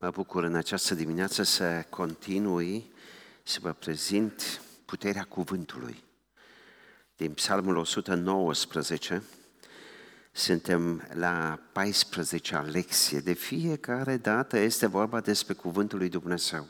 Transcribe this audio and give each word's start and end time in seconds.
Mă 0.00 0.10
bucur 0.10 0.44
în 0.44 0.54
această 0.54 0.94
dimineață 0.94 1.42
să 1.42 1.84
continui 1.90 2.92
să 3.42 3.58
vă 3.60 3.72
prezint 3.72 4.62
puterea 4.84 5.24
cuvântului. 5.24 6.04
Din 7.16 7.32
Psalmul 7.32 7.76
119, 7.76 9.22
suntem 10.32 11.08
la 11.12 11.60
14-a 11.72 12.60
lecție. 12.60 13.20
De 13.20 13.32
fiecare 13.32 14.16
dată 14.16 14.56
este 14.56 14.86
vorba 14.86 15.20
despre 15.20 15.54
cuvântul 15.54 15.98
lui 15.98 16.08
Dumnezeu 16.08 16.66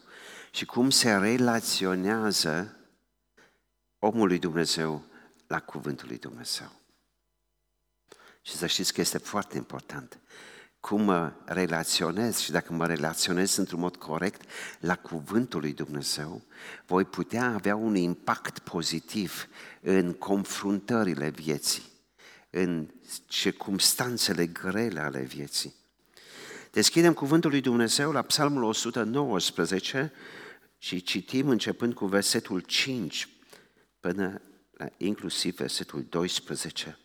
și 0.51 0.65
cum 0.65 0.91
se 0.91 1.17
relaționează 1.17 2.77
omul 3.99 4.27
lui 4.27 4.39
Dumnezeu 4.39 5.05
la 5.47 5.61
cuvântul 5.61 6.09
lui 6.09 6.19
Dumnezeu. 6.19 6.73
Și 8.43 8.57
să 8.57 8.67
știți 8.67 8.93
că 8.93 9.01
este 9.01 9.19
foarte 9.19 9.57
important 9.57 10.19
cum 10.81 11.03
mă 11.03 11.33
relaționez 11.45 12.39
și 12.39 12.51
dacă 12.51 12.73
mă 12.73 12.87
relaționez 12.87 13.57
într-un 13.57 13.81
mod 13.81 13.97
corect 13.97 14.51
la 14.81 14.97
cuvântul 14.97 15.61
lui 15.61 15.73
Dumnezeu, 15.73 16.43
voi 16.87 17.05
putea 17.05 17.53
avea 17.53 17.77
un 17.77 17.97
impact 17.97 18.59
pozitiv 18.59 19.49
în 19.81 20.13
confruntările 20.13 21.31
vieții, 21.31 21.83
în 22.51 22.89
circumstanțele 23.27 24.47
grele 24.47 25.01
ale 25.01 25.21
vieții. 25.21 25.75
Deschidem 26.71 27.13
cuvântul 27.13 27.51
lui 27.51 27.61
Dumnezeu 27.61 28.13
la 28.13 28.23
Psalmul 28.23 28.63
119 28.63 30.13
și 30.79 31.03
citim 31.03 31.49
începând 31.49 31.95
cu 31.95 32.07
versetul 32.07 32.61
5 32.61 33.29
până 34.01 34.41
la 34.71 34.89
inclusiv 34.97 35.57
versetul 35.57 36.07
12. 36.09 36.99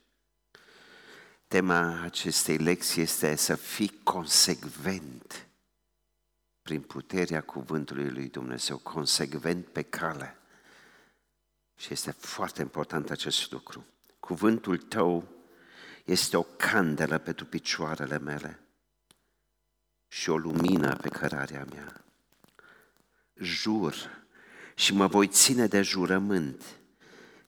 Tema 1.54 2.02
acestei 2.02 2.58
lecții 2.58 3.02
este 3.02 3.36
să 3.36 3.56
fii 3.56 4.00
consecvent 4.04 5.48
prin 6.62 6.82
puterea 6.82 7.42
cuvântului 7.42 8.10
lui 8.10 8.30
Dumnezeu, 8.30 8.78
consecvent 8.78 9.66
pe 9.66 9.82
cale. 9.82 10.38
Și 11.76 11.94
este 11.94 12.12
foarte 12.12 12.62
important 12.62 13.10
acest 13.10 13.52
lucru. 13.52 13.86
Cuvântul 14.20 14.78
tău 14.78 15.28
este 16.06 16.38
o 16.38 16.44
candelă 16.44 17.18
pentru 17.18 17.46
picioarele 17.46 18.20
mele 18.20 18.60
și 20.08 20.30
o 20.30 20.38
lumină 20.38 20.96
pe 20.96 21.10
cărarea 21.10 21.66
mea. 21.74 22.04
Jur 23.34 23.96
și 24.76 24.94
mă 24.94 25.08
voi 25.08 25.28
ține 25.28 25.68
de 25.68 25.82
jurământ 25.82 26.64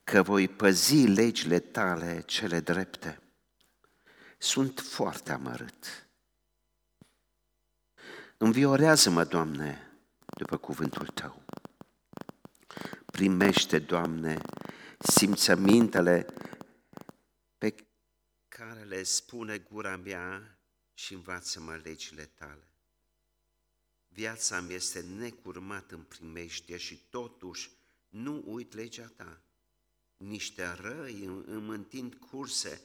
că 0.04 0.22
voi 0.22 0.48
păzi 0.48 1.06
legile 1.06 1.58
tale 1.58 2.22
cele 2.26 2.60
drepte 2.60 3.20
sunt 4.46 4.80
foarte 4.80 5.32
amărât. 5.32 6.08
Înviorează-mă, 8.36 9.24
Doamne, 9.24 9.92
după 10.36 10.56
cuvântul 10.56 11.06
Tău. 11.06 11.42
Primește, 13.06 13.78
Doamne, 13.78 14.40
simțămintele 14.98 16.26
pe 17.58 17.74
care 18.48 18.82
le 18.82 19.02
spune 19.02 19.58
gura 19.58 19.96
mea 19.96 20.58
și 20.94 21.14
învață-mă 21.14 21.80
legile 21.84 22.24
Tale. 22.24 22.68
Viața 24.08 24.60
mi 24.60 24.74
este 24.74 25.00
necurmat 25.00 25.90
în 25.90 26.02
primește 26.02 26.76
și 26.76 27.06
totuși 27.10 27.70
nu 28.08 28.42
uit 28.46 28.74
legea 28.74 29.12
Ta. 29.16 29.40
Niște 30.16 30.72
răi 30.80 31.24
îmi 31.46 31.74
întind 31.74 32.14
curse, 32.14 32.80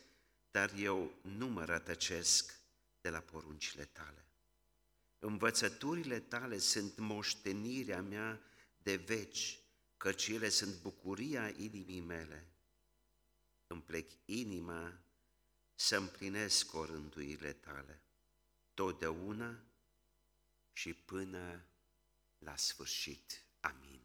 dar 0.52 0.74
eu 0.74 1.14
nu 1.22 1.48
mă 1.48 1.66
rătăcesc 1.66 2.60
de 3.02 3.10
la 3.10 3.20
poruncile 3.20 3.86
tale. 3.86 4.26
Învățăturile 5.20 6.20
tale 6.20 6.58
sunt 6.58 6.98
moștenirea 6.98 8.02
mea 8.02 8.42
de 8.78 8.96
veci, 8.96 9.60
căci 9.98 10.28
ele 10.28 10.50
sunt 10.50 10.82
bucuria 10.82 11.50
inimii 11.50 12.00
mele. 12.00 12.48
Îmi 13.68 13.82
plec 13.82 14.12
inima 14.26 15.00
să 15.76 15.98
împlinesc 15.98 16.74
orânduile 16.74 17.54
tale, 17.54 18.02
totdeauna 18.74 19.64
și 20.72 20.94
până 20.94 21.66
la 22.38 22.56
sfârșit. 22.56 23.46
Amin. 23.60 24.02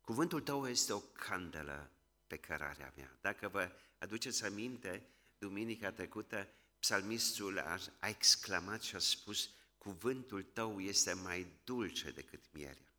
Cuvântul 0.00 0.40
tău 0.40 0.68
este 0.68 0.92
o 0.92 1.00
candelă 1.00 1.90
pe 2.26 2.36
cărarea 2.36 2.92
mea. 2.96 3.18
Dacă 3.20 3.48
vă 3.48 3.72
Aduceți 3.98 4.44
aminte, 4.44 5.02
duminica 5.38 5.92
trecută, 5.92 6.48
psalmistul 6.78 7.58
a, 7.58 7.78
a 7.98 8.08
exclamat 8.08 8.82
și 8.82 8.94
a 8.94 8.98
spus, 8.98 9.50
cuvântul 9.78 10.42
tău 10.42 10.80
este 10.80 11.12
mai 11.12 11.46
dulce 11.64 12.10
decât 12.10 12.44
mierea. 12.50 12.92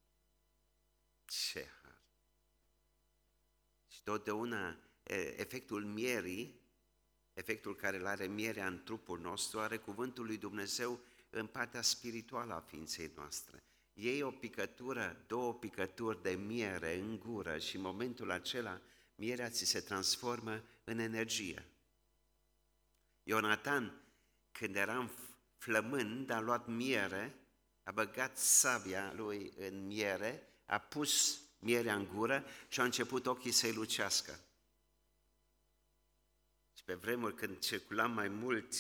Ce 1.26 1.68
har! 1.82 2.02
Și 3.88 4.04
totdeauna 4.04 4.78
efectul 5.36 5.86
mierii, 5.86 6.60
efectul 7.34 7.76
care 7.76 7.98
îl 7.98 8.06
are 8.06 8.26
mierea 8.26 8.68
în 8.68 8.84
trupul 8.84 9.20
nostru, 9.20 9.60
are 9.60 9.78
cuvântul 9.78 10.26
lui 10.26 10.38
Dumnezeu 10.38 11.00
în 11.30 11.46
partea 11.46 11.82
spirituală 11.82 12.54
a 12.54 12.60
ființei 12.60 13.12
noastre. 13.16 13.64
Iei 13.94 14.22
o 14.22 14.32
picătură, 14.32 15.24
două 15.28 15.54
picături 15.54 16.22
de 16.22 16.32
miere 16.32 16.96
în 16.96 17.20
gură 17.20 17.58
și 17.58 17.76
în 17.76 17.82
momentul 17.82 18.32
acela 18.32 18.82
mierea 19.16 19.50
ți 19.50 19.66
se 19.66 19.80
transformă 19.80 20.64
în 20.90 21.00
energie. 21.00 21.66
Ionatan, 23.24 24.02
când 24.52 24.76
era 24.76 25.10
flămând, 25.58 26.30
a 26.30 26.40
luat 26.40 26.68
miere, 26.68 27.36
a 27.84 27.92
băgat 27.92 28.38
sabia 28.38 29.14
lui 29.16 29.54
în 29.58 29.86
miere, 29.86 30.48
a 30.66 30.78
pus 30.78 31.42
mierea 31.60 31.96
în 31.96 32.08
gură 32.14 32.46
și 32.68 32.80
a 32.80 32.84
început 32.84 33.26
ochii 33.26 33.52
să-i 33.52 33.74
lucească. 33.74 34.40
Și 36.74 36.84
pe 36.84 36.94
vremuri 36.94 37.36
când 37.36 37.60
circulam 37.60 38.12
mai 38.12 38.28
mult, 38.28 38.74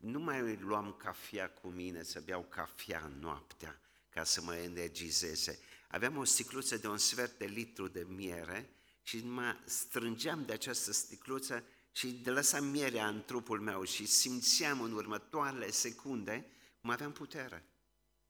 nu 0.00 0.20
mai 0.20 0.56
luam 0.56 0.92
cafea 0.92 1.50
cu 1.50 1.68
mine 1.68 2.02
să 2.02 2.20
beau 2.20 2.42
cafea 2.42 3.10
noaptea 3.18 3.80
ca 4.08 4.24
să 4.24 4.42
mă 4.42 4.54
energizeze. 4.54 5.58
Aveam 5.88 6.16
o 6.16 6.24
sticluță 6.24 6.76
de 6.76 6.88
un 6.88 6.98
sfert 6.98 7.38
de 7.38 7.44
litru 7.44 7.88
de 7.88 8.04
miere 8.08 8.70
și 9.02 9.24
mă 9.24 9.56
strângeam 9.64 10.44
de 10.44 10.52
această 10.52 10.92
sticluță 10.92 11.64
și 11.92 12.10
de 12.10 12.30
lăsam 12.30 12.64
mierea 12.64 13.08
în 13.08 13.24
trupul 13.24 13.60
meu 13.60 13.84
și 13.84 14.06
simțeam 14.06 14.80
în 14.80 14.92
următoarele 14.92 15.70
secunde 15.70 16.46
cum 16.80 16.90
aveam 16.90 17.12
putere 17.12 17.64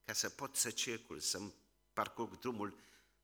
ca 0.05 0.13
să 0.13 0.29
pot 0.29 0.57
să 0.57 0.71
circul, 0.71 1.19
să-mi 1.19 1.55
parcurg 1.93 2.39
drumul 2.39 2.79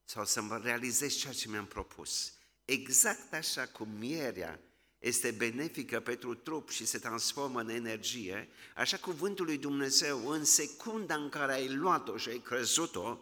sau 0.05 0.25
să-mi 0.25 0.61
realizez 0.63 1.15
ceea 1.15 1.33
ce 1.33 1.49
mi-am 1.49 1.67
propus. 1.67 2.33
Exact 2.65 3.33
așa 3.33 3.67
cum 3.67 3.89
mierea 3.99 4.61
este 4.99 5.31
benefică 5.31 6.01
pentru 6.01 6.35
trup 6.35 6.71
și 6.71 6.87
se 6.87 6.99
transformă 6.99 7.61
în 7.61 7.69
energie, 7.69 8.49
așa 8.75 8.97
cuvântul 8.97 9.45
lui 9.45 9.59
Dumnezeu, 9.59 10.29
în 10.29 10.45
secunda 10.45 11.15
în 11.15 11.29
care 11.29 11.53
ai 11.53 11.69
luat-o 11.69 12.17
și 12.17 12.29
ai 12.29 12.39
crezut-o, 12.39 13.19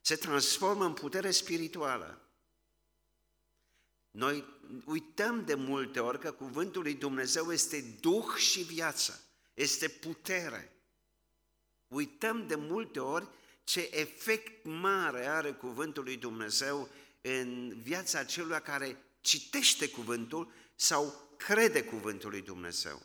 se 0.00 0.14
transformă 0.14 0.84
în 0.84 0.92
putere 0.92 1.30
spirituală. 1.30 2.31
Noi 4.12 4.44
uităm 4.84 5.44
de 5.44 5.54
multe 5.54 6.00
ori 6.00 6.18
că 6.18 6.32
cuvântul 6.32 6.82
lui 6.82 6.94
Dumnezeu 6.94 7.52
este 7.52 7.96
duh 8.00 8.34
și 8.36 8.62
viață, 8.62 9.24
este 9.54 9.88
putere. 9.88 10.72
Uităm 11.88 12.46
de 12.46 12.54
multe 12.54 13.00
ori 13.00 13.28
ce 13.64 13.88
efect 13.92 14.64
mare 14.64 15.26
are 15.26 15.52
cuvântul 15.52 16.02
lui 16.02 16.16
Dumnezeu 16.16 16.88
în 17.20 17.80
viața 17.82 18.24
celui 18.24 18.60
care 18.60 18.96
citește 19.20 19.88
cuvântul 19.88 20.52
sau 20.74 21.34
crede 21.36 21.84
cuvântul 21.84 22.30
lui 22.30 22.42
Dumnezeu. 22.42 23.02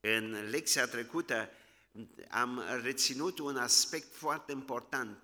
În 0.00 0.48
lecția 0.50 0.86
trecută 0.86 1.50
am 2.30 2.62
reținut 2.82 3.38
un 3.38 3.56
aspect 3.56 4.14
foarte 4.14 4.52
important 4.52 5.18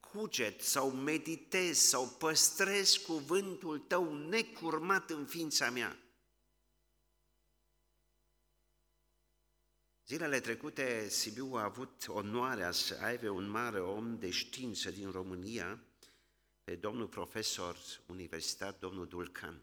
cuget 0.00 0.60
sau 0.60 0.90
meditez 0.90 1.78
sau 1.78 2.08
păstrez 2.08 2.96
cuvântul 2.96 3.78
tău 3.78 4.14
necurmat 4.14 5.10
în 5.10 5.26
ființa 5.26 5.70
mea. 5.70 5.98
Zilele 10.06 10.40
trecute, 10.40 11.08
Sibiu 11.08 11.54
a 11.54 11.62
avut 11.62 12.04
onoarea 12.08 12.70
să 12.70 12.98
aibă 13.02 13.28
un 13.28 13.48
mare 13.48 13.80
om 13.80 14.18
de 14.18 14.30
știință 14.30 14.90
din 14.90 15.10
România, 15.10 15.82
pe 16.64 16.74
domnul 16.74 17.06
profesor 17.06 17.76
universitar, 18.06 18.72
domnul 18.72 19.06
Dulcan. 19.06 19.62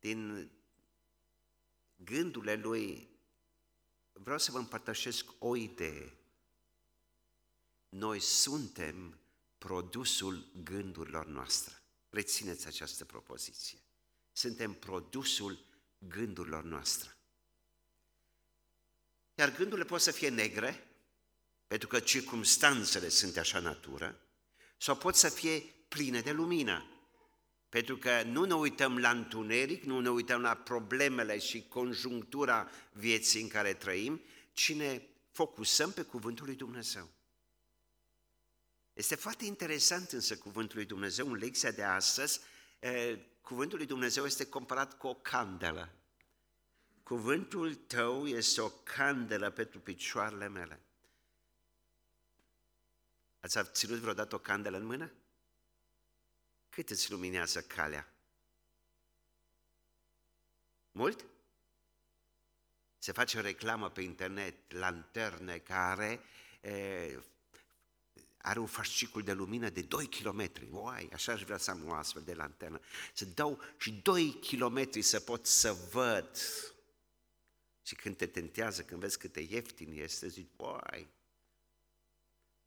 Din 0.00 0.50
gândurile 1.96 2.54
lui, 2.54 3.08
vreau 4.12 4.38
să 4.38 4.50
vă 4.50 4.58
împărtășesc 4.58 5.26
o 5.38 5.56
idee 5.56 6.19
noi 7.90 8.20
suntem 8.20 9.20
produsul 9.58 10.50
gândurilor 10.62 11.26
noastre. 11.26 11.82
Rețineți 12.10 12.66
această 12.66 13.04
propoziție. 13.04 13.78
Suntem 14.32 14.72
produsul 14.72 15.64
gândurilor 15.98 16.64
noastre. 16.64 17.16
Iar 19.34 19.54
gândurile 19.54 19.86
pot 19.86 20.00
să 20.00 20.10
fie 20.10 20.28
negre, 20.28 20.88
pentru 21.66 21.88
că 21.88 22.00
circumstanțele 22.00 23.08
sunt 23.08 23.36
așa 23.36 23.58
natură, 23.58 24.20
sau 24.78 24.96
pot 24.96 25.14
să 25.14 25.28
fie 25.28 25.60
pline 25.88 26.20
de 26.20 26.32
lumină. 26.32 26.84
Pentru 27.68 27.96
că 27.96 28.22
nu 28.22 28.44
ne 28.44 28.54
uităm 28.54 28.98
la 28.98 29.10
întuneric, 29.10 29.82
nu 29.84 30.00
ne 30.00 30.10
uităm 30.10 30.40
la 30.40 30.54
problemele 30.54 31.38
și 31.38 31.68
conjunctura 31.68 32.70
vieții 32.92 33.42
în 33.42 33.48
care 33.48 33.74
trăim, 33.74 34.20
ci 34.52 34.74
ne 34.74 35.02
focusăm 35.30 35.92
pe 35.92 36.02
Cuvântul 36.02 36.46
lui 36.46 36.54
Dumnezeu. 36.54 37.08
Este 39.00 39.14
foarte 39.14 39.44
interesant 39.44 40.10
însă 40.10 40.36
Cuvântul 40.36 40.76
lui 40.76 40.86
Dumnezeu, 40.86 41.26
în 41.26 41.36
lecția 41.36 41.70
de 41.70 41.82
astăzi, 41.82 42.40
Cuvântul 43.40 43.78
lui 43.78 43.86
Dumnezeu 43.86 44.24
este 44.24 44.48
comparat 44.48 44.98
cu 44.98 45.06
o 45.06 45.14
candelă. 45.14 45.92
Cuvântul 47.02 47.74
tău 47.74 48.26
este 48.26 48.60
o 48.60 48.68
candelă 48.68 49.50
pentru 49.50 49.80
picioarele 49.80 50.48
mele. 50.48 50.80
Ați 53.40 53.72
ținut 53.72 53.98
vreodată 53.98 54.34
o 54.34 54.38
candelă 54.38 54.76
în 54.76 54.84
mână? 54.84 55.12
Cât 56.68 56.90
îți 56.90 57.10
luminează 57.10 57.60
calea? 57.60 58.12
Mult? 60.92 61.24
Se 62.98 63.12
face 63.12 63.38
o 63.38 63.40
reclamă 63.40 63.90
pe 63.90 64.00
internet, 64.00 64.72
lanterne 64.72 65.58
care 65.58 66.20
e, 66.60 67.18
are 68.42 68.58
un 68.58 68.66
fascicul 68.66 69.22
de 69.22 69.32
lumină 69.32 69.68
de 69.68 69.82
2 69.82 70.06
km. 70.06 70.50
Uai, 70.70 71.08
așa 71.12 71.32
aș 71.32 71.42
vrea 71.42 71.56
să 71.56 71.70
am 71.70 71.88
o 71.88 71.92
astfel 71.92 72.22
de 72.22 72.34
lanternă. 72.34 72.80
Să 73.12 73.24
dau 73.24 73.60
și 73.76 73.92
2 73.92 74.32
km 74.32 75.00
să 75.00 75.20
pot 75.20 75.46
să 75.46 75.72
văd. 75.90 76.36
Și 77.82 77.94
când 77.94 78.16
te 78.16 78.26
tentează, 78.26 78.82
când 78.82 79.00
vezi 79.00 79.18
cât 79.18 79.32
de 79.32 79.46
ieftin 79.50 79.92
este, 79.92 80.28
zici, 80.28 80.48
uai. 80.56 81.08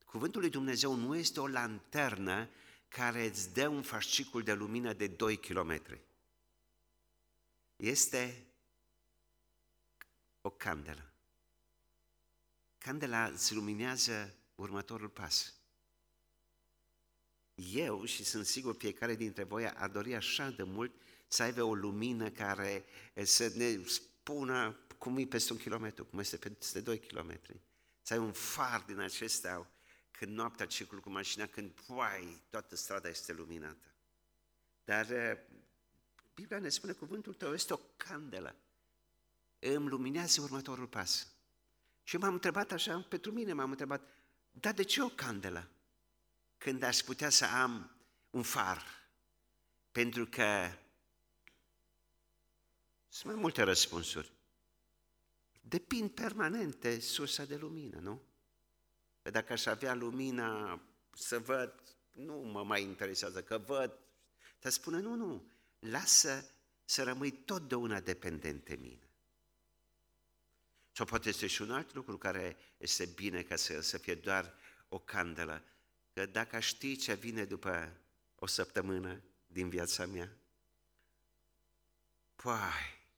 Cuvântul 0.05 0.41
lui 0.41 0.49
Dumnezeu 0.49 0.95
nu 0.95 1.15
este 1.15 1.39
o 1.39 1.47
lanternă 1.47 2.49
care 2.87 3.25
îți 3.25 3.53
dă 3.53 3.67
un 3.67 3.81
fascicul 3.81 4.43
de 4.43 4.53
lumină 4.53 4.93
de 4.93 5.07
2 5.07 5.37
km. 5.37 5.81
Este 7.75 8.45
o 10.41 10.49
candelă. 10.49 11.11
Candela 12.77 13.25
îți 13.25 13.53
luminează 13.53 14.35
următorul 14.55 15.09
pas. 15.09 15.53
Eu, 17.55 18.05
și 18.05 18.23
sunt 18.23 18.45
sigur 18.45 18.75
fiecare 18.75 19.15
dintre 19.15 19.43
voi 19.43 19.69
ar 19.69 19.89
dori 19.89 20.15
așa 20.15 20.49
de 20.49 20.63
mult 20.63 20.91
să 21.27 21.43
aibă 21.43 21.63
o 21.63 21.73
lumină 21.73 22.29
care 22.29 22.85
să 23.23 23.51
ne 23.55 23.83
spună 23.85 24.77
cum 24.97 25.17
e 25.17 25.25
peste 25.25 25.53
un 25.53 25.59
kilometru, 25.59 26.05
cum 26.05 26.19
este 26.19 26.37
peste 26.37 26.81
doi 26.81 26.99
kilometri. 26.99 27.59
Să 28.01 28.13
ai 28.13 28.19
un 28.19 28.31
far 28.31 28.83
din 28.87 28.99
acestea 28.99 29.71
când 30.11 30.31
noaptea 30.35 30.65
circul 30.65 30.99
cu 30.99 31.09
mașina, 31.09 31.45
când, 31.45 31.71
poai, 31.71 32.41
toată 32.49 32.75
strada 32.75 33.09
este 33.09 33.33
luminată. 33.33 33.87
Dar 34.83 35.11
eh, 35.11 35.37
Biblia 36.33 36.59
ne 36.59 36.69
spune 36.69 36.91
cuvântul 36.91 37.33
tău 37.33 37.53
este 37.53 37.73
o 37.73 37.79
candelă. 37.97 38.55
Îmi 39.59 39.89
luminează 39.89 40.41
următorul 40.41 40.87
pas. 40.87 41.27
Și 42.03 42.17
m-am 42.17 42.33
întrebat 42.33 42.71
așa, 42.71 43.05
pentru 43.09 43.31
mine 43.31 43.53
m-am 43.53 43.69
întrebat, 43.69 44.09
dar 44.51 44.73
de 44.73 44.83
ce 44.83 45.01
o 45.01 45.09
candelă? 45.09 45.69
Când 46.63 46.83
aș 46.83 46.99
putea 46.99 47.29
să 47.29 47.45
am 47.45 47.91
un 48.29 48.43
far? 48.43 48.83
Pentru 49.91 50.25
că 50.25 50.71
sunt 53.09 53.31
mai 53.31 53.41
multe 53.41 53.61
răspunsuri. 53.61 54.31
Depind 55.61 56.09
permanent 56.11 56.75
de 56.75 56.99
sursa 56.99 57.45
de 57.45 57.55
lumină, 57.55 57.99
nu? 57.99 58.21
Că 59.21 59.29
dacă 59.29 59.53
aș 59.53 59.65
avea 59.65 59.93
lumina 59.93 60.81
să 61.13 61.39
văd, 61.39 61.73
nu 62.11 62.33
mă 62.33 62.63
mai 62.63 62.81
interesează 62.81 63.43
că 63.43 63.57
văd, 63.57 63.99
dar 64.59 64.71
spune, 64.71 64.99
nu, 64.99 65.15
nu, 65.15 65.51
lasă 65.79 66.49
să 66.85 67.03
rămâi 67.03 67.31
totdeauna 67.31 67.99
dependent 67.99 68.65
de 68.65 68.75
mine. 68.75 69.09
Sau 70.91 71.05
poate 71.05 71.29
este 71.29 71.47
și 71.47 71.61
un 71.61 71.71
alt 71.71 71.93
lucru 71.93 72.17
care 72.17 72.57
este 72.77 73.05
bine 73.05 73.41
ca 73.41 73.55
să, 73.55 73.81
să 73.81 73.97
fie 73.97 74.15
doar 74.15 74.53
o 74.89 74.99
candelă, 74.99 75.63
că 76.13 76.25
dacă 76.25 76.59
știi 76.59 76.95
ce 76.95 77.13
vine 77.13 77.45
după 77.45 77.93
o 78.35 78.45
săptămână 78.45 79.21
din 79.47 79.69
viața 79.69 80.05
mea, 80.05 80.37
păi, 82.35 82.53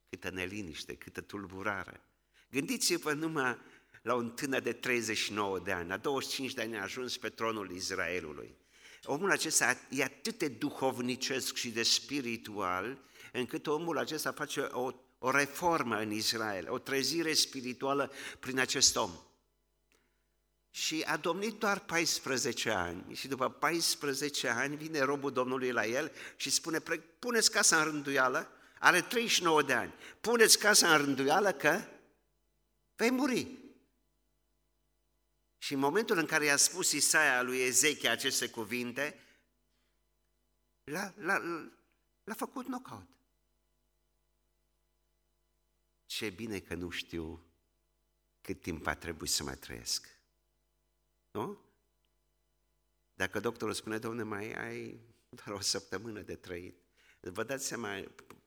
câtă 0.10 0.30
neliniște, 0.30 0.96
câtă 0.96 1.22
tulburare. 1.22 2.02
Gândiți-vă 2.50 3.14
numai 3.14 3.58
la 4.02 4.16
un 4.16 4.30
tânăr 4.30 4.62
de 4.62 4.74
39 4.74 5.60
de 5.60 5.72
ani, 5.72 5.90
la 5.90 5.98
25 5.98 6.54
de 6.54 6.62
ani 6.62 6.78
a 6.78 6.82
ajuns 6.82 7.18
pe 7.18 7.30
tronul 7.30 7.72
Israelului. 7.72 8.56
Omul 9.04 9.32
acesta 9.32 9.78
e 9.90 10.04
atât 10.04 10.38
de 10.38 10.48
duhovnicesc 10.48 11.56
și 11.56 11.70
de 11.70 11.84
spiritual, 11.84 12.98
încât 13.32 13.68
omul 13.68 13.98
acesta 13.98 14.32
face 14.32 14.62
o, 14.62 14.92
o 15.18 15.32
reformă 15.32 15.96
în 15.98 16.12
Israel, 16.12 16.72
o 16.72 16.78
trezire 16.78 17.34
spirituală 17.34 18.12
prin 18.40 18.60
acest 18.60 18.96
om. 18.96 19.12
Și 20.76 21.02
a 21.02 21.18
domnit 21.18 21.54
doar 21.54 21.80
14 21.80 22.70
ani 22.70 23.16
și 23.16 23.28
după 23.28 23.50
14 23.50 24.48
ani 24.48 24.76
vine 24.76 25.00
robul 25.00 25.32
Domnului 25.32 25.72
la 25.72 25.86
el 25.86 26.12
și 26.36 26.50
spune, 26.50 26.80
puneți 27.20 27.52
casa 27.52 27.78
în 27.78 27.84
rânduială, 27.84 28.52
are 28.80 29.02
39 29.02 29.62
de 29.62 29.74
ani, 29.74 29.94
puneți 30.22 30.60
casa 30.60 30.96
în 30.96 30.98
rânduială 30.98 31.52
că 31.52 31.82
vei 32.96 33.10
muri. 33.10 33.58
Și 35.58 35.74
în 35.74 35.80
momentul 35.80 36.18
în 36.18 36.26
care 36.26 36.46
i-a 36.46 36.56
spus 36.56 36.92
Isaia 36.92 37.42
lui 37.42 37.62
Ezechia 37.62 38.12
aceste 38.12 38.50
cuvinte, 38.50 39.20
l-a, 40.84 41.14
l-a, 41.18 41.42
l-a 42.24 42.34
făcut 42.34 42.66
knockout. 42.66 43.08
Ce 46.06 46.30
bine 46.30 46.60
că 46.60 46.74
nu 46.74 46.90
știu 46.90 47.46
cât 48.42 48.62
timp 48.62 48.88
a 48.88 48.96
trebuit 48.96 49.32
să 49.32 49.44
mai 49.44 49.58
trăiesc. 49.58 50.15
Nu? 51.36 51.62
Dacă 53.14 53.40
doctorul 53.40 53.74
spune, 53.74 53.98
domne, 53.98 54.24
mai 54.24 54.52
ai 54.52 55.00
doar 55.30 55.58
o 55.58 55.62
săptămână 55.62 56.22
de 56.22 56.36
trăit, 56.36 56.76
vă 57.20 57.44
dați 57.44 57.66
seama, 57.66 58.04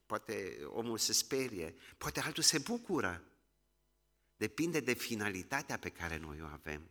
poate 0.06 0.60
omul 0.64 0.98
se 0.98 1.12
sperie, 1.12 1.74
poate 1.98 2.20
altul 2.20 2.42
se 2.42 2.58
bucură. 2.58 3.22
Depinde 4.36 4.80
de 4.80 4.92
finalitatea 4.92 5.78
pe 5.78 5.90
care 5.90 6.16
noi 6.16 6.42
o 6.42 6.44
avem. 6.44 6.90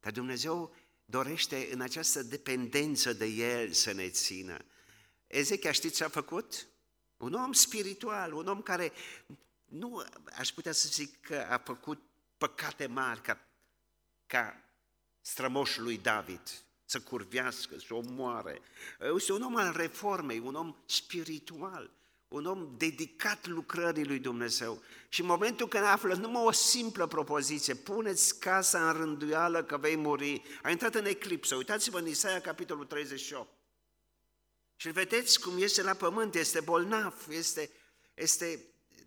Dar 0.00 0.12
Dumnezeu 0.12 0.74
dorește 1.04 1.68
în 1.72 1.80
această 1.80 2.22
dependență 2.22 3.12
de 3.12 3.26
El 3.26 3.72
să 3.72 3.92
ne 3.92 4.08
țină. 4.08 4.64
Ezechia 5.26 5.72
știți 5.72 5.96
ce 5.96 6.04
a 6.04 6.08
făcut? 6.08 6.68
Un 7.16 7.32
om 7.32 7.52
spiritual, 7.52 8.32
un 8.32 8.46
om 8.46 8.62
care 8.62 8.92
nu 9.64 10.04
aș 10.32 10.48
putea 10.48 10.72
să 10.72 10.88
zic 10.88 11.20
că 11.20 11.46
a 11.48 11.58
făcut 11.58 12.02
păcate 12.36 12.86
mari 12.86 13.22
ca, 13.22 13.46
ca 14.26 14.69
strămoșul 15.30 15.82
lui 15.82 15.98
David, 15.98 16.40
să 16.84 17.00
curvească, 17.00 17.74
să 17.86 17.94
omoare. 17.94 18.60
Este 19.14 19.32
un 19.32 19.42
om 19.42 19.56
al 19.56 19.72
reformei, 19.76 20.38
un 20.38 20.54
om 20.54 20.76
spiritual 20.86 21.90
un 22.30 22.46
om 22.46 22.74
dedicat 22.76 23.46
lucrării 23.46 24.04
lui 24.04 24.18
Dumnezeu. 24.18 24.82
Și 25.08 25.20
în 25.20 25.26
momentul 25.26 25.68
când 25.68 25.84
află 25.84 26.14
numai 26.14 26.42
o 26.44 26.50
simplă 26.50 27.06
propoziție, 27.06 27.74
puneți 27.74 28.38
casa 28.38 28.90
în 28.90 28.96
rânduială 28.96 29.64
că 29.64 29.76
vei 29.76 29.96
muri, 29.96 30.42
a 30.62 30.70
intrat 30.70 30.94
în 30.94 31.04
eclipsă. 31.04 31.54
Uitați-vă 31.54 31.98
în 31.98 32.06
Isaia, 32.06 32.40
capitolul 32.40 32.84
38. 32.84 33.48
Și 34.76 34.90
vedeți 34.90 35.40
cum 35.40 35.62
este 35.62 35.82
la 35.82 35.92
pământ, 35.92 36.34
este 36.34 36.60
bolnav, 36.60 37.26
este, 37.28 37.70
este 38.14 38.64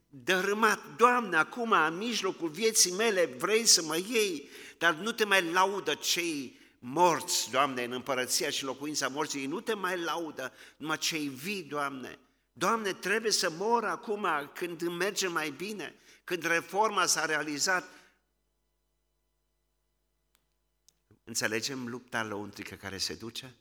dărâmat. 0.08 0.80
Doamne, 0.98 1.36
acum, 1.36 1.72
în 1.72 1.98
mijlocul 1.98 2.50
vieții 2.50 2.92
mele, 2.92 3.26
vrei 3.26 3.66
să 3.66 3.82
mă 3.82 3.98
iei, 3.98 4.50
dar 4.84 4.94
nu 4.94 5.12
te 5.12 5.26
mai 5.26 5.52
laudă 5.52 5.94
cei 5.96 6.60
morți, 6.80 7.50
Doamne, 7.52 7.84
în 7.84 7.92
împărăția 7.92 8.50
și 8.50 8.64
locuința 8.64 9.08
morții, 9.08 9.46
nu 9.46 9.60
te 9.60 9.74
mai 9.74 10.00
laudă, 10.00 10.54
numai 10.78 10.98
cei 10.98 11.28
vii, 11.28 11.64
Doamne. 11.64 12.20
Doamne, 12.54 12.94
trebuie 12.94 13.32
să 13.32 13.50
mor 13.50 13.84
acum 13.84 14.28
când 14.54 14.82
îmi 14.82 14.96
merge 14.96 15.28
mai 15.28 15.50
bine, 15.50 15.96
când 16.24 16.44
reforma 16.44 17.06
s-a 17.06 17.26
realizat. 17.26 17.90
Înțelegem 21.24 21.88
lupta 21.88 22.24
lăuntrică 22.24 22.76
care 22.76 22.98
se 22.98 23.14
duce? 23.14 23.56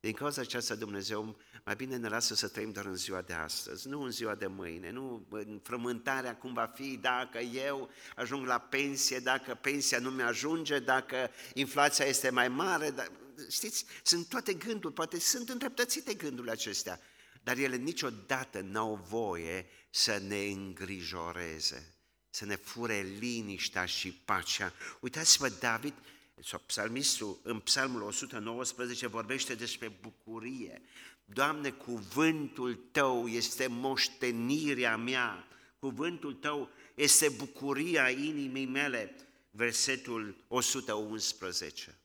Din 0.00 0.12
cauza 0.12 0.40
aceasta 0.40 0.74
Dumnezeu 0.74 1.36
mai 1.64 1.76
bine 1.76 1.96
ne 1.96 2.08
lasă 2.08 2.34
să 2.34 2.48
trăim 2.48 2.72
doar 2.72 2.86
în 2.86 2.96
ziua 2.96 3.22
de 3.22 3.32
astăzi, 3.32 3.88
nu 3.88 4.02
în 4.02 4.10
ziua 4.10 4.34
de 4.34 4.46
mâine, 4.46 4.90
nu 4.90 5.26
în 5.30 5.60
frământarea 5.62 6.36
cum 6.36 6.52
va 6.52 6.72
fi 6.74 6.96
dacă 6.96 7.38
eu 7.38 7.90
ajung 8.16 8.46
la 8.46 8.58
pensie, 8.58 9.18
dacă 9.18 9.54
pensia 9.54 9.98
nu 9.98 10.10
mi-ajunge, 10.10 10.78
dacă 10.78 11.30
inflația 11.54 12.04
este 12.04 12.30
mai 12.30 12.48
mare. 12.48 12.90
Dar, 12.90 13.10
știți, 13.50 13.84
sunt 14.02 14.28
toate 14.28 14.54
gânduri, 14.54 14.94
poate 14.94 15.18
sunt 15.18 15.48
îndreptățite 15.48 16.14
gândurile 16.14 16.52
acestea, 16.52 17.00
dar 17.42 17.56
ele 17.56 17.76
niciodată 17.76 18.60
n-au 18.60 19.06
voie 19.08 19.66
să 19.90 20.22
ne 20.26 20.44
îngrijoreze. 20.44 21.94
să 22.30 22.44
ne 22.44 22.56
fure 22.56 23.00
liniștea 23.18 23.84
și 23.84 24.12
pacea. 24.12 24.72
Uitați-vă, 25.00 25.48
David, 25.48 25.94
sau 26.42 26.62
psalmistul, 26.66 27.40
în 27.42 27.58
psalmul 27.58 28.02
119 28.02 29.06
vorbește 29.06 29.54
despre 29.54 29.88
bucurie. 29.88 30.82
Doamne, 31.24 31.70
cuvântul 31.70 32.74
Tău 32.74 33.26
este 33.26 33.66
moștenirea 33.66 34.96
mea, 34.96 35.48
cuvântul 35.78 36.34
Tău 36.34 36.70
este 36.94 37.28
bucuria 37.28 38.10
inimii 38.10 38.66
mele, 38.66 39.14
versetul 39.50 40.44
111. 40.48 41.98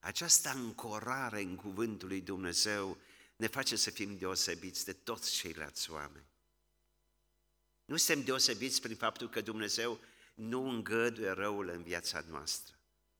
Această 0.00 0.48
ancorare 0.48 1.40
în 1.40 1.56
cuvântul 1.56 2.08
lui 2.08 2.20
Dumnezeu 2.20 2.98
ne 3.36 3.46
face 3.46 3.76
să 3.76 3.90
fim 3.90 4.16
deosebiți 4.16 4.84
de 4.84 4.92
toți 4.92 5.32
ceilalți 5.32 5.90
oameni. 5.90 6.26
Nu 7.84 7.96
suntem 7.96 8.24
deosebiți 8.24 8.80
prin 8.80 8.96
faptul 8.96 9.28
că 9.28 9.40
Dumnezeu 9.40 10.00
nu 10.38 10.68
îngăduie 10.68 11.30
răul 11.30 11.68
în 11.68 11.82
viața 11.82 12.24
noastră. 12.28 12.78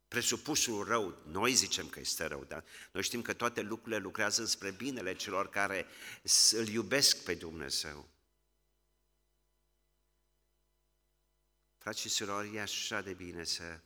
Presupusul 0.08 0.84
rău, 0.84 1.22
noi 1.26 1.52
zicem 1.52 1.88
că 1.88 2.00
este 2.00 2.24
rău, 2.24 2.44
dar 2.44 2.64
noi 2.92 3.02
știm 3.02 3.22
că 3.22 3.32
toate 3.32 3.60
lucrurile 3.60 3.96
lucrează 3.96 4.44
spre 4.44 4.70
binele 4.70 5.14
celor 5.14 5.48
care 5.48 5.86
îl 6.50 6.68
iubesc 6.68 7.24
pe 7.24 7.34
Dumnezeu. 7.34 8.08
Frați 11.78 12.00
și 12.00 12.08
surori, 12.08 12.54
e 12.54 12.60
așa 12.60 13.00
de 13.00 13.12
bine 13.12 13.44
să 13.44 13.80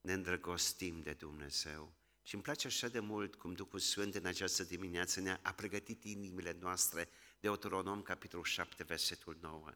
ne 0.00 0.12
îndrăgostim 0.12 1.00
de 1.00 1.12
Dumnezeu. 1.12 1.92
Și 2.22 2.34
îmi 2.34 2.42
place 2.42 2.66
așa 2.66 2.88
de 2.88 3.00
mult 3.00 3.34
cum 3.34 3.52
Duhul 3.52 3.78
Sfânt 3.78 4.14
în 4.14 4.26
această 4.26 4.64
dimineață 4.64 5.20
ne-a 5.20 5.40
a 5.42 5.52
pregătit 5.52 6.04
inimile 6.04 6.56
noastre 6.60 7.08
de 7.40 7.48
Autoronom, 7.48 8.02
capitolul 8.02 8.44
7, 8.44 8.82
versetul 8.82 9.38
9. 9.40 9.70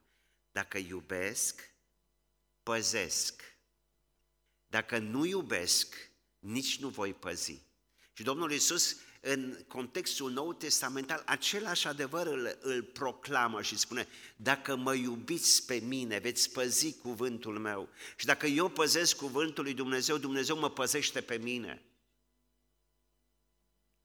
Dacă 0.53 0.79
iubesc, 0.79 1.72
păzesc. 2.63 3.43
Dacă 4.67 4.99
nu 4.99 5.25
iubesc, 5.25 6.11
nici 6.39 6.79
nu 6.79 6.89
voi 6.89 7.15
păzi. 7.15 7.63
Și 8.13 8.23
Domnul 8.23 8.53
Iisus, 8.53 8.97
în 9.21 9.65
contextul 9.69 10.33
Nou 10.33 10.53
Testamental, 10.53 11.23
același 11.27 11.87
adevăr 11.87 12.27
îl, 12.27 12.59
îl 12.61 12.83
proclamă 12.83 13.63
și 13.63 13.79
spune, 13.79 14.09
dacă 14.37 14.77
mă 14.77 14.95
iubiți 14.95 15.67
pe 15.67 15.75
mine, 15.75 16.19
veți 16.19 16.51
păzi 16.51 16.99
cuvântul 16.99 17.59
meu. 17.59 17.89
Și 18.17 18.27
dacă 18.27 18.47
eu 18.47 18.69
păzesc 18.69 19.17
cuvântul 19.17 19.65
lui 19.65 19.75
Dumnezeu, 19.75 20.17
Dumnezeu 20.17 20.59
mă 20.59 20.71
păzește 20.71 21.21
pe 21.21 21.37
mine. 21.37 21.83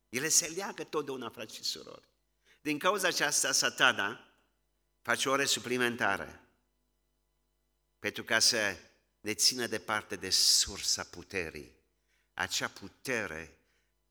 Ele 0.10 0.30
se 0.30 0.48
leagă 0.48 0.84
totdeauna, 0.84 1.30
frați 1.30 1.56
și 1.56 1.64
surori. 1.64 2.08
Din 2.62 2.78
cauza 2.78 3.08
aceasta, 3.08 3.52
satana 3.52 4.28
face 5.02 5.30
ore 5.30 5.46
suplimentare 5.46 6.47
pentru 8.00 8.24
ca 8.24 8.39
să 8.39 8.77
ne 9.20 9.34
țină 9.34 9.68
departe 9.68 10.16
de 10.16 10.30
sursa 10.30 11.04
puterii, 11.04 11.75
acea 12.34 12.68
putere 12.68 13.58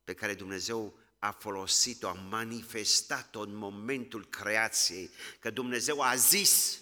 pe 0.04 0.14
care 0.14 0.34
Dumnezeu 0.34 0.98
a 1.18 1.30
folosit-o, 1.30 2.08
a 2.08 2.12
manifestat-o 2.12 3.40
în 3.40 3.54
momentul 3.54 4.26
creației, 4.26 5.10
că 5.38 5.50
Dumnezeu 5.50 6.00
a 6.00 6.16
zis 6.16 6.80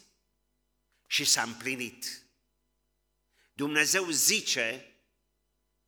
și 1.06 1.25
s-a 1.25 1.42
împlinit. 1.42 2.26
Dumnezeu 3.52 4.11
zice 4.11 4.94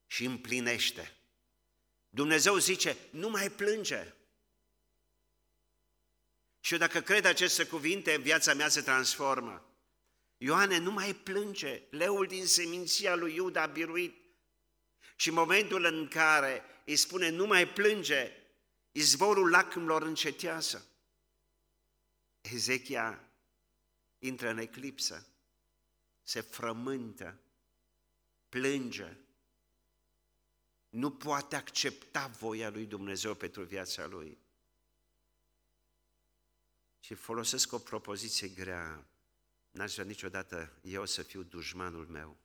și 0.06 0.24
împlinește. 0.24 1.16
Dumnezeu 2.08 2.56
zice, 2.56 2.96
nu 3.10 3.28
mai 3.28 3.50
plânge. 3.50 4.14
Și 6.60 6.72
eu 6.72 6.78
dacă 6.78 7.00
cred 7.00 7.24
aceste 7.24 7.66
cuvinte, 7.66 8.16
viața 8.16 8.54
mea 8.54 8.68
se 8.68 8.80
transformă. 8.80 9.65
Ioane 10.36 10.78
nu 10.78 10.90
mai 10.90 11.14
plânge, 11.14 11.82
leul 11.90 12.26
din 12.26 12.46
seminția 12.46 13.14
lui 13.14 13.34
Iuda 13.34 13.62
a 13.62 13.66
biruit. 13.66 14.24
Și 15.16 15.28
în 15.28 15.34
momentul 15.34 15.84
în 15.84 16.08
care 16.08 16.62
îi 16.84 16.96
spune 16.96 17.28
nu 17.28 17.46
mai 17.46 17.68
plânge, 17.68 18.32
izvorul 18.92 19.50
lacrimilor 19.50 20.02
încetează. 20.02 20.86
Ezechia 22.40 23.28
intră 24.18 24.48
în 24.48 24.58
eclipsă, 24.58 25.26
se 26.22 26.40
frământă, 26.40 27.40
plânge, 28.48 29.16
nu 30.88 31.10
poate 31.10 31.56
accepta 31.56 32.26
voia 32.26 32.70
lui 32.70 32.86
Dumnezeu 32.86 33.34
pentru 33.34 33.62
viața 33.62 34.06
lui. 34.06 34.38
Și 37.00 37.14
folosesc 37.14 37.72
o 37.72 37.78
propoziție 37.78 38.48
grea. 38.48 39.06
N-aș 39.76 39.92
vrea 39.92 40.04
niciodată 40.04 40.72
eu 40.82 41.06
să 41.06 41.22
fiu 41.22 41.42
dușmanul 41.42 42.06
meu. 42.06 42.36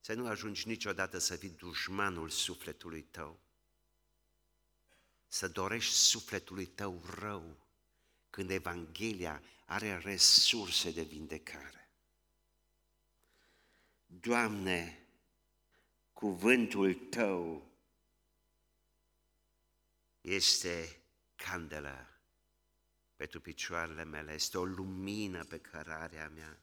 Să 0.00 0.14
nu 0.14 0.26
ajungi 0.26 0.68
niciodată 0.68 1.18
să 1.18 1.36
fii 1.36 1.48
dușmanul 1.48 2.28
sufletului 2.28 3.02
tău. 3.02 3.40
Să 5.26 5.48
dorești 5.48 5.94
sufletului 5.94 6.66
tău 6.66 7.02
rău 7.18 7.66
când 8.30 8.50
Evanghelia 8.50 9.42
are 9.66 9.98
resurse 9.98 10.90
de 10.90 11.02
vindecare. 11.02 11.90
Doamne, 14.06 15.06
cuvântul 16.12 16.94
Tău 16.94 17.70
este 20.20 21.00
candelă 21.36 22.11
pentru 23.16 23.40
picioarele 23.40 24.04
mele, 24.04 24.32
este 24.32 24.58
o 24.58 24.64
lumină 24.64 25.44
pe 25.44 25.58
cărarea 25.58 26.28
mea. 26.28 26.58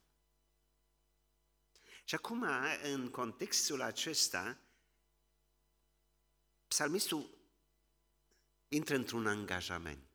Și 2.03 2.15
acum, 2.15 2.45
în 2.83 3.09
contextul 3.09 3.81
acesta, 3.81 4.57
psalmistul 6.67 7.29
intră 8.67 8.95
într-un 8.95 9.27
angajament 9.27 10.09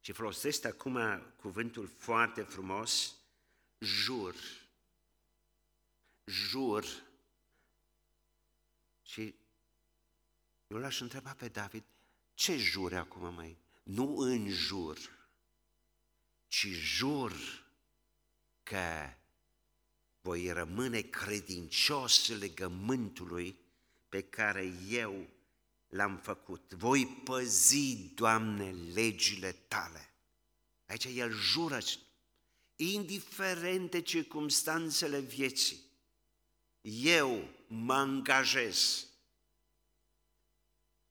și 0.00 0.12
folosește 0.12 0.68
acum 0.68 0.98
cuvântul 1.36 1.86
foarte 1.86 2.42
frumos, 2.42 3.14
jur. 3.78 4.34
Jur. 6.24 6.84
Și 9.02 9.34
eu 10.66 10.78
l-aș 10.78 11.00
întreba 11.00 11.34
pe 11.34 11.48
David, 11.48 11.84
ce 12.34 12.56
jure 12.56 12.96
acum 12.96 13.34
mai? 13.34 13.58
Nu 13.82 14.16
în 14.16 14.48
jur, 14.48 14.98
ci 16.46 16.66
jur 16.66 17.32
că 18.62 19.14
voi 20.20 20.50
rămâne 20.50 21.00
credincios 21.00 22.28
legământului 22.28 23.58
pe 24.08 24.22
care 24.22 24.72
eu 24.88 25.28
l-am 25.88 26.16
făcut. 26.16 26.72
Voi 26.72 27.06
păzi, 27.06 27.96
Doamne, 28.14 28.70
legile 28.92 29.52
tale. 29.52 30.10
Aici 30.86 31.04
el 31.04 31.32
jură, 31.32 31.78
indiferent 32.76 33.90
de 33.90 34.00
circumstanțele 34.00 35.20
vieții, 35.20 35.80
eu 36.80 37.48
mă 37.66 37.94
angajez 37.94 39.06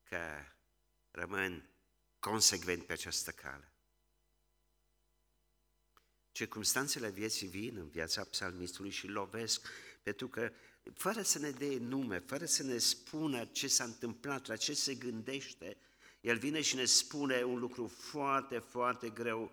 că 0.04 0.20
rămân 1.12 1.69
consecvent 2.20 2.86
pe 2.86 2.94
această 2.94 3.32
cale. 3.32 3.74
Circumstanțele 6.32 7.10
vieții 7.10 7.48
vin 7.48 7.78
în 7.78 7.88
viața 7.88 8.24
psalmistului 8.24 8.90
și 8.90 9.08
lovesc, 9.08 9.68
pentru 10.04 10.28
că 10.28 10.52
fără 10.94 11.22
să 11.22 11.40
ne 11.40 11.50
dea 11.50 11.78
nume, 11.80 12.20
fără 12.20 12.46
să 12.46 12.64
ne 12.64 12.78
spună 12.78 13.46
ce 13.46 13.68
s-a 13.68 13.84
întâmplat, 13.84 14.48
la 14.48 14.56
ce 14.56 14.74
se 14.74 14.96
gândește, 14.96 15.78
el 16.22 16.38
vine 16.38 16.62
și 16.62 16.76
ne 16.76 16.86
spune 16.86 17.44
un 17.44 17.60
lucru 17.60 17.88
foarte, 17.88 18.60
foarte 18.60 19.10
greu. 19.10 19.52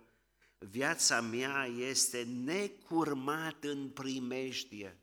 Viața 0.59 1.21
mea 1.21 1.65
este 1.65 2.23
necurmat 2.23 3.65
în 3.65 3.91
primejdie. 3.91 5.01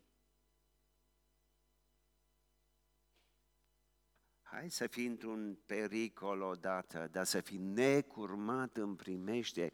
Hai 4.54 4.70
să 4.70 4.88
fii 4.88 5.06
într-un 5.06 5.58
pericol 5.66 6.42
odată, 6.42 7.10
dar 7.12 7.26
să 7.26 7.40
fii 7.40 7.58
necurmat 7.58 8.78
în 8.78 8.96
primește 8.96 9.72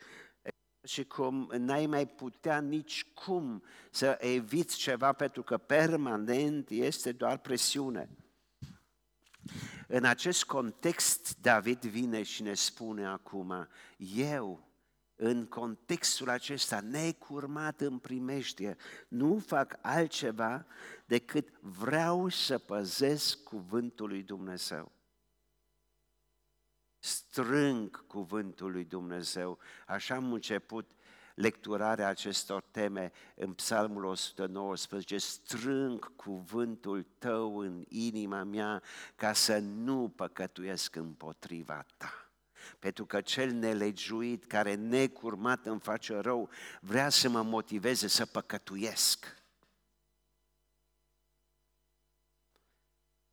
și 0.83 1.05
cum 1.05 1.51
n-ai 1.57 1.85
mai 1.85 2.07
putea 2.07 2.59
nici 2.59 3.05
cum 3.13 3.63
să 3.91 4.17
eviți 4.19 4.77
ceva 4.77 5.13
pentru 5.13 5.43
că 5.43 5.57
permanent 5.57 6.69
este 6.69 7.11
doar 7.11 7.37
presiune. 7.37 8.09
În 9.87 10.03
acest 10.03 10.43
context, 10.43 11.37
David 11.41 11.79
vine 11.79 12.23
și 12.23 12.41
ne 12.41 12.53
spune 12.53 13.05
acum, 13.05 13.67
eu 14.15 14.68
în 15.21 15.45
contextul 15.45 16.29
acesta, 16.29 16.79
necurmat 16.79 17.81
în 17.81 17.97
primeștie, 17.97 18.75
nu 19.07 19.39
fac 19.45 19.77
altceva 19.81 20.65
decât 21.05 21.49
vreau 21.59 22.29
să 22.29 22.57
păzesc 22.57 23.43
cuvântul 23.43 24.07
lui 24.07 24.23
Dumnezeu. 24.23 24.91
strâng 26.99 28.05
cuvântul 28.07 28.71
lui 28.71 28.85
Dumnezeu. 28.85 29.57
Așa 29.87 30.15
am 30.15 30.33
început 30.33 30.91
lecturarea 31.35 32.07
acestor 32.07 32.63
teme 32.71 33.11
în 33.35 33.53
Psalmul 33.53 34.03
119, 34.03 35.17
strâng 35.17 36.15
cuvântul 36.15 37.05
tău 37.17 37.57
în 37.57 37.83
inima 37.87 38.43
mea 38.43 38.81
ca 39.15 39.33
să 39.33 39.57
nu 39.57 40.13
păcătuiesc 40.15 40.95
împotriva 40.95 41.85
ta. 41.97 42.18
Pentru 42.79 43.05
că 43.05 43.21
cel 43.21 43.51
nelegiuit 43.51 44.45
care 44.45 44.73
necurmat 44.73 45.65
îmi 45.65 45.79
face 45.79 46.17
rău 46.17 46.49
vrea 46.81 47.09
să 47.09 47.29
mă 47.29 47.41
motiveze 47.41 48.07
să 48.07 48.25
păcătuiesc. 48.25 49.37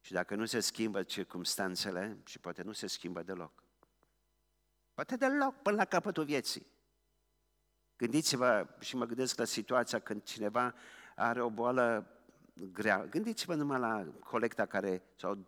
Și 0.01 0.13
dacă 0.13 0.35
nu 0.35 0.45
se 0.45 0.61
schimbă 0.61 1.03
circumstanțele, 1.03 2.19
și 2.25 2.39
poate 2.39 2.63
nu 2.63 2.73
se 2.73 2.87
schimbă 2.87 3.23
deloc, 3.23 3.63
poate 4.95 5.17
deloc 5.17 5.63
până 5.63 5.77
la 5.77 5.85
capătul 5.85 6.25
vieții, 6.25 6.67
Gândiți-vă, 7.97 8.67
și 8.79 8.97
mă 8.97 9.05
gândesc 9.05 9.39
la 9.39 9.45
situația 9.45 9.99
când 9.99 10.23
cineva 10.23 10.75
are 11.15 11.43
o 11.43 11.51
boală 11.51 12.07
grea. 12.73 13.05
Gândiți-vă 13.05 13.55
numai 13.55 13.79
la 13.79 14.07
colecta 14.25 14.67
care, 14.67 15.03
sau 15.17 15.39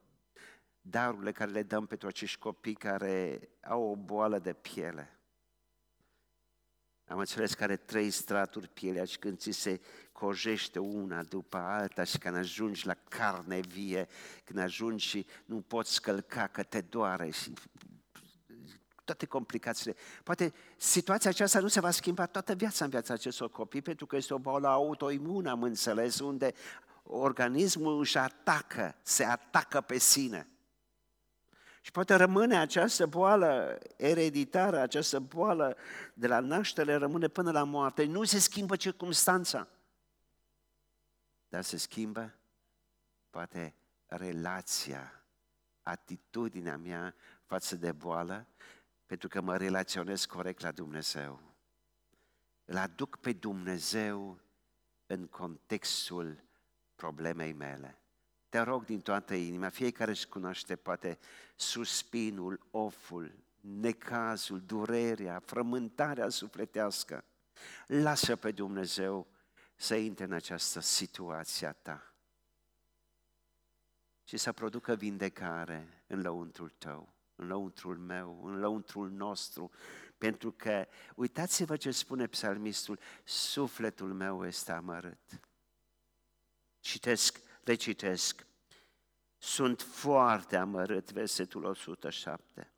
darurile 0.90 1.32
care 1.32 1.50
le 1.50 1.62
dăm 1.62 1.86
pentru 1.86 2.08
acești 2.08 2.38
copii 2.38 2.74
care 2.74 3.48
au 3.60 3.82
o 3.90 3.96
boală 3.96 4.38
de 4.38 4.52
piele. 4.52 5.18
Am 7.06 7.18
înțeles 7.18 7.54
că 7.54 7.62
are 7.62 7.76
trei 7.76 8.10
straturi 8.10 8.68
pielea 8.68 9.04
și 9.04 9.18
când 9.18 9.38
ți 9.38 9.50
se 9.50 9.80
cojește 10.12 10.78
una 10.78 11.22
după 11.22 11.56
alta 11.56 12.04
și 12.04 12.18
când 12.18 12.36
ajungi 12.36 12.86
la 12.86 12.94
carne 13.08 13.60
vie, 13.60 14.08
când 14.44 14.58
ajungi 14.58 15.06
și 15.06 15.26
nu 15.44 15.60
poți 15.60 15.92
scălca 15.92 16.46
că 16.46 16.62
te 16.62 16.80
doare 16.80 17.30
și 17.30 17.52
toate 19.04 19.26
complicațiile. 19.26 19.96
Poate 20.22 20.52
situația 20.76 21.30
aceasta 21.30 21.60
nu 21.60 21.68
se 21.68 21.80
va 21.80 21.90
schimba 21.90 22.26
toată 22.26 22.54
viața 22.54 22.84
în 22.84 22.90
viața 22.90 23.14
acestor 23.14 23.50
copii, 23.50 23.82
pentru 23.82 24.06
că 24.06 24.16
este 24.16 24.34
o 24.34 24.38
boală 24.38 24.68
autoimună, 24.68 25.50
am 25.50 25.62
înțeles, 25.62 26.18
unde 26.18 26.52
organismul 27.02 27.98
își 27.98 28.18
atacă, 28.18 28.94
se 29.02 29.24
atacă 29.24 29.80
pe 29.80 29.98
sine. 29.98 30.48
Și 31.80 31.90
poate 31.90 32.14
rămâne 32.14 32.58
această 32.58 33.06
boală 33.06 33.78
ereditară, 33.96 34.78
această 34.78 35.18
boală 35.18 35.76
de 36.14 36.26
la 36.26 36.40
naștere, 36.40 36.94
rămâne 36.94 37.28
până 37.28 37.50
la 37.50 37.64
moarte. 37.64 38.04
Nu 38.04 38.24
se 38.24 38.38
schimbă 38.38 38.76
circumstanța, 38.76 39.68
dar 41.48 41.62
se 41.62 41.76
schimbă 41.76 42.34
poate 43.30 43.74
relația, 44.06 45.22
atitudinea 45.82 46.76
mea 46.76 47.14
față 47.46 47.76
de 47.76 47.92
boală 47.92 48.46
pentru 49.06 49.28
că 49.28 49.40
mă 49.40 49.56
relaționez 49.56 50.24
corect 50.24 50.60
la 50.60 50.70
Dumnezeu. 50.70 51.40
Îl 52.64 52.76
aduc 52.76 53.16
pe 53.16 53.32
Dumnezeu 53.32 54.40
în 55.06 55.26
contextul 55.26 56.44
problemei 56.94 57.52
mele. 57.52 57.97
Te 58.48 58.58
rog 58.58 58.84
din 58.84 59.00
toată 59.00 59.34
inima, 59.34 59.68
fiecare 59.68 60.10
își 60.10 60.28
cunoaște 60.28 60.76
poate 60.76 61.18
suspinul, 61.56 62.66
oful, 62.70 63.34
necazul, 63.60 64.60
durerea, 64.60 65.42
frământarea 65.44 66.28
sufletească. 66.28 67.24
Lasă 67.86 68.36
pe 68.36 68.50
Dumnezeu 68.50 69.26
să 69.76 69.94
intre 69.94 70.24
în 70.24 70.32
această 70.32 70.80
situație 70.80 71.66
a 71.66 71.72
ta 71.72 72.12
și 74.24 74.36
să 74.36 74.52
producă 74.52 74.94
vindecare 74.94 76.04
în 76.06 76.20
lăuntrul 76.20 76.72
tău 76.78 77.18
în 77.38 77.46
lăuntrul 77.46 77.98
meu, 77.98 78.40
în 78.44 78.58
lăuntrul 78.58 79.10
nostru, 79.10 79.70
pentru 80.18 80.52
că, 80.52 80.86
uitați-vă 81.14 81.76
ce 81.76 81.90
spune 81.90 82.26
psalmistul, 82.26 82.98
sufletul 83.24 84.12
meu 84.12 84.46
este 84.46 84.72
amărât. 84.72 85.40
Citesc, 86.80 87.40
recitesc, 87.68 88.46
sunt 89.38 89.82
foarte 89.82 90.56
amărât, 90.56 91.12
versetul 91.12 91.64
107. 91.64 92.72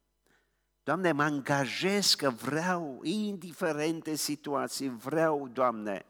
Doamne, 0.83 1.12
mă 1.12 1.22
angajez 1.22 2.14
că 2.14 2.31
vreau, 2.31 3.00
indiferent 3.03 4.03
de 4.03 4.14
situații, 4.14 4.88
vreau, 4.88 5.48
Doamne, 5.48 6.07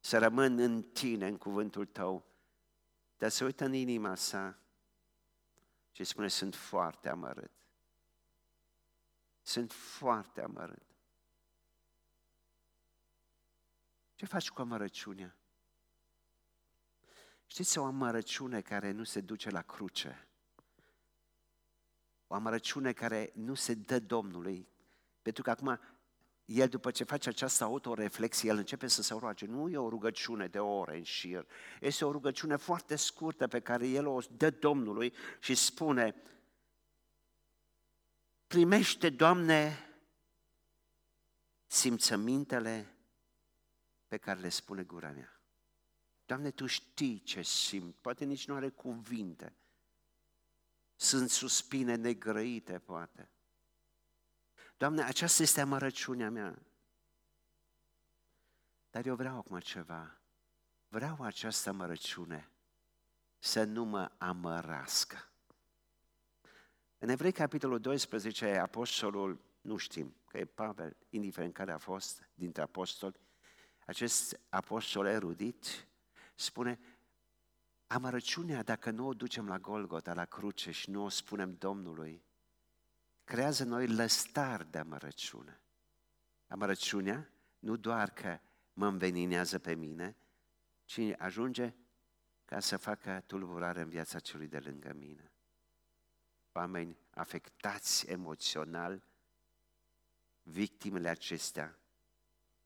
să 0.00 0.18
rămân 0.18 0.58
în 0.58 0.82
Tine, 0.82 1.26
în 1.26 1.36
cuvântul 1.36 1.86
Tău. 1.86 2.24
Dar 3.16 3.30
să 3.30 3.44
uită 3.44 3.64
în 3.64 3.72
inima 3.72 4.14
sa 4.14 4.58
și 5.90 6.04
spune, 6.04 6.28
sunt 6.28 6.54
foarte 6.54 7.08
amărât. 7.08 7.50
Sunt 9.42 9.72
foarte 9.72 10.42
amărât. 10.42 10.86
Ce 14.14 14.26
faci 14.26 14.50
cu 14.50 14.60
amărăciunea? 14.60 15.35
Știți, 17.46 17.78
o 17.78 17.84
amărăciune 17.84 18.60
care 18.60 18.90
nu 18.90 19.04
se 19.04 19.20
duce 19.20 19.50
la 19.50 19.62
cruce, 19.62 20.28
o 22.26 22.34
amărăciune 22.34 22.92
care 22.92 23.32
nu 23.34 23.54
se 23.54 23.74
dă 23.74 23.98
Domnului, 23.98 24.68
pentru 25.22 25.42
că 25.42 25.50
acum 25.50 25.80
el 26.44 26.68
după 26.68 26.90
ce 26.90 27.04
face 27.04 27.28
această 27.28 27.64
autoreflexie, 27.64 28.50
el 28.50 28.56
începe 28.56 28.86
să 28.86 29.02
se 29.02 29.14
roage. 29.14 29.46
Nu 29.46 29.68
e 29.68 29.76
o 29.76 29.88
rugăciune 29.88 30.46
de 30.46 30.58
ore 30.58 30.96
în 30.96 31.02
șir, 31.02 31.46
este 31.80 32.04
o 32.04 32.10
rugăciune 32.10 32.56
foarte 32.56 32.96
scurtă 32.96 33.48
pe 33.48 33.60
care 33.60 33.86
el 33.86 34.06
o 34.06 34.20
dă 34.30 34.50
Domnului 34.50 35.14
și 35.40 35.54
spune, 35.54 36.14
Primește, 38.46 39.10
Doamne, 39.10 39.90
simțămintele 41.66 42.96
pe 44.06 44.16
care 44.16 44.40
le 44.40 44.48
spune 44.48 44.82
gura 44.82 45.10
mea. 45.10 45.35
Doamne, 46.26 46.50
Tu 46.50 46.66
știi 46.66 47.20
ce 47.20 47.42
simt, 47.42 47.94
poate 47.94 48.24
nici 48.24 48.46
nu 48.46 48.54
are 48.54 48.68
cuvinte. 48.68 49.56
Sunt 50.96 51.30
suspine 51.30 51.94
negrăite, 51.94 52.78
poate. 52.78 53.30
Doamne, 54.76 55.02
aceasta 55.02 55.42
este 55.42 55.60
amărăciunea 55.60 56.30
mea. 56.30 56.62
Dar 58.90 59.06
eu 59.06 59.14
vreau 59.14 59.36
acum 59.36 59.58
ceva. 59.58 60.20
Vreau 60.88 61.22
această 61.22 61.68
amărăciune 61.68 62.50
să 63.38 63.64
nu 63.64 63.84
mă 63.84 64.10
amărască. 64.18 65.30
În 66.98 67.08
Evrei, 67.08 67.32
capitolul 67.32 67.80
12, 67.80 68.56
apostolul, 68.56 69.40
nu 69.60 69.76
știm 69.76 70.16
că 70.28 70.38
e 70.38 70.44
Pavel, 70.44 70.96
indiferent 71.08 71.54
care 71.54 71.72
a 71.72 71.78
fost 71.78 72.28
dintre 72.34 72.62
apostoli, 72.62 73.20
acest 73.86 74.40
apostol 74.48 75.06
erudit 75.06 75.86
spune, 76.36 76.78
amărăciunea, 77.86 78.62
dacă 78.62 78.90
nu 78.90 79.06
o 79.06 79.14
ducem 79.14 79.48
la 79.48 79.58
Golgota, 79.58 80.14
la 80.14 80.24
cruce 80.24 80.70
și 80.70 80.90
nu 80.90 81.04
o 81.04 81.08
spunem 81.08 81.54
Domnului, 81.54 82.24
creează 83.24 83.64
noi 83.64 83.86
lăstar 83.86 84.64
de 84.64 84.78
amărăciune. 84.78 85.60
Amărăciunea 86.48 87.30
nu 87.58 87.76
doar 87.76 88.10
că 88.10 88.38
mă 88.72 88.86
înveninează 88.86 89.58
pe 89.58 89.74
mine, 89.74 90.16
ci 90.84 91.00
ajunge 91.18 91.74
ca 92.44 92.60
să 92.60 92.76
facă 92.76 93.22
tulburare 93.26 93.80
în 93.80 93.88
viața 93.88 94.18
celui 94.18 94.46
de 94.46 94.58
lângă 94.58 94.92
mine 94.92 95.30
oameni 96.56 96.98
afectați 97.10 98.06
emoțional, 98.10 99.02
victimele 100.42 101.08
acestea 101.08 101.78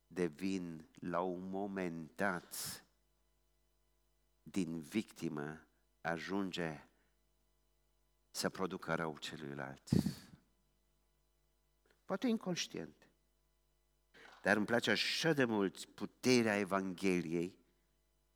devin 0.06 0.88
la 1.00 1.20
un 1.20 1.48
moment 1.48 2.10
dat 2.14 2.84
din 4.50 4.80
victimă 4.80 5.66
ajunge 6.00 6.84
să 8.30 8.48
producă 8.48 8.94
rău 8.94 9.18
celuilalt. 9.18 9.88
Poate 12.04 12.26
inconștient. 12.26 13.08
Dar 14.42 14.56
îmi 14.56 14.66
place 14.66 14.90
așa 14.90 15.32
de 15.32 15.44
mult 15.44 15.84
puterea 15.84 16.58
Evangheliei 16.58 17.58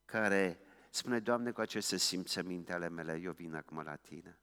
care 0.05 0.61
spune, 0.91 1.21
Doamne, 1.21 1.51
cu 1.51 1.61
aceste 1.61 1.97
simțăminte 1.97 2.73
ale 2.73 2.89
mele, 2.89 3.21
eu 3.21 3.33
vin 3.33 3.55
acum 3.55 3.81
la 3.83 3.97
Tine 3.97 4.39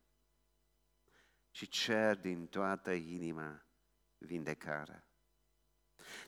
și 1.52 1.68
cer 1.68 2.20
din 2.20 2.48
toată 2.48 2.92
inima 2.92 3.66
vindecarea. 4.18 5.06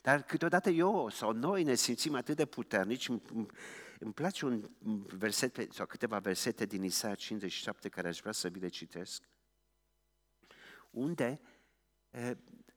Dar 0.03 0.23
câteodată 0.23 0.69
eu 0.69 1.09
sau 1.09 1.31
noi 1.31 1.63
ne 1.63 1.75
simțim 1.75 2.15
atât 2.15 2.35
de 2.35 2.45
puternici, 2.45 3.09
îmi 3.99 4.13
place 4.13 4.45
un 4.45 4.69
verset 5.17 5.73
sau 5.73 5.85
câteva 5.85 6.19
versete 6.19 6.65
din 6.65 6.83
Isaia 6.83 7.15
57 7.15 7.89
care 7.89 8.07
aș 8.07 8.19
vrea 8.19 8.31
să 8.31 8.47
vi 8.47 8.59
le 8.59 8.67
citesc, 8.67 9.23
unde 10.89 11.41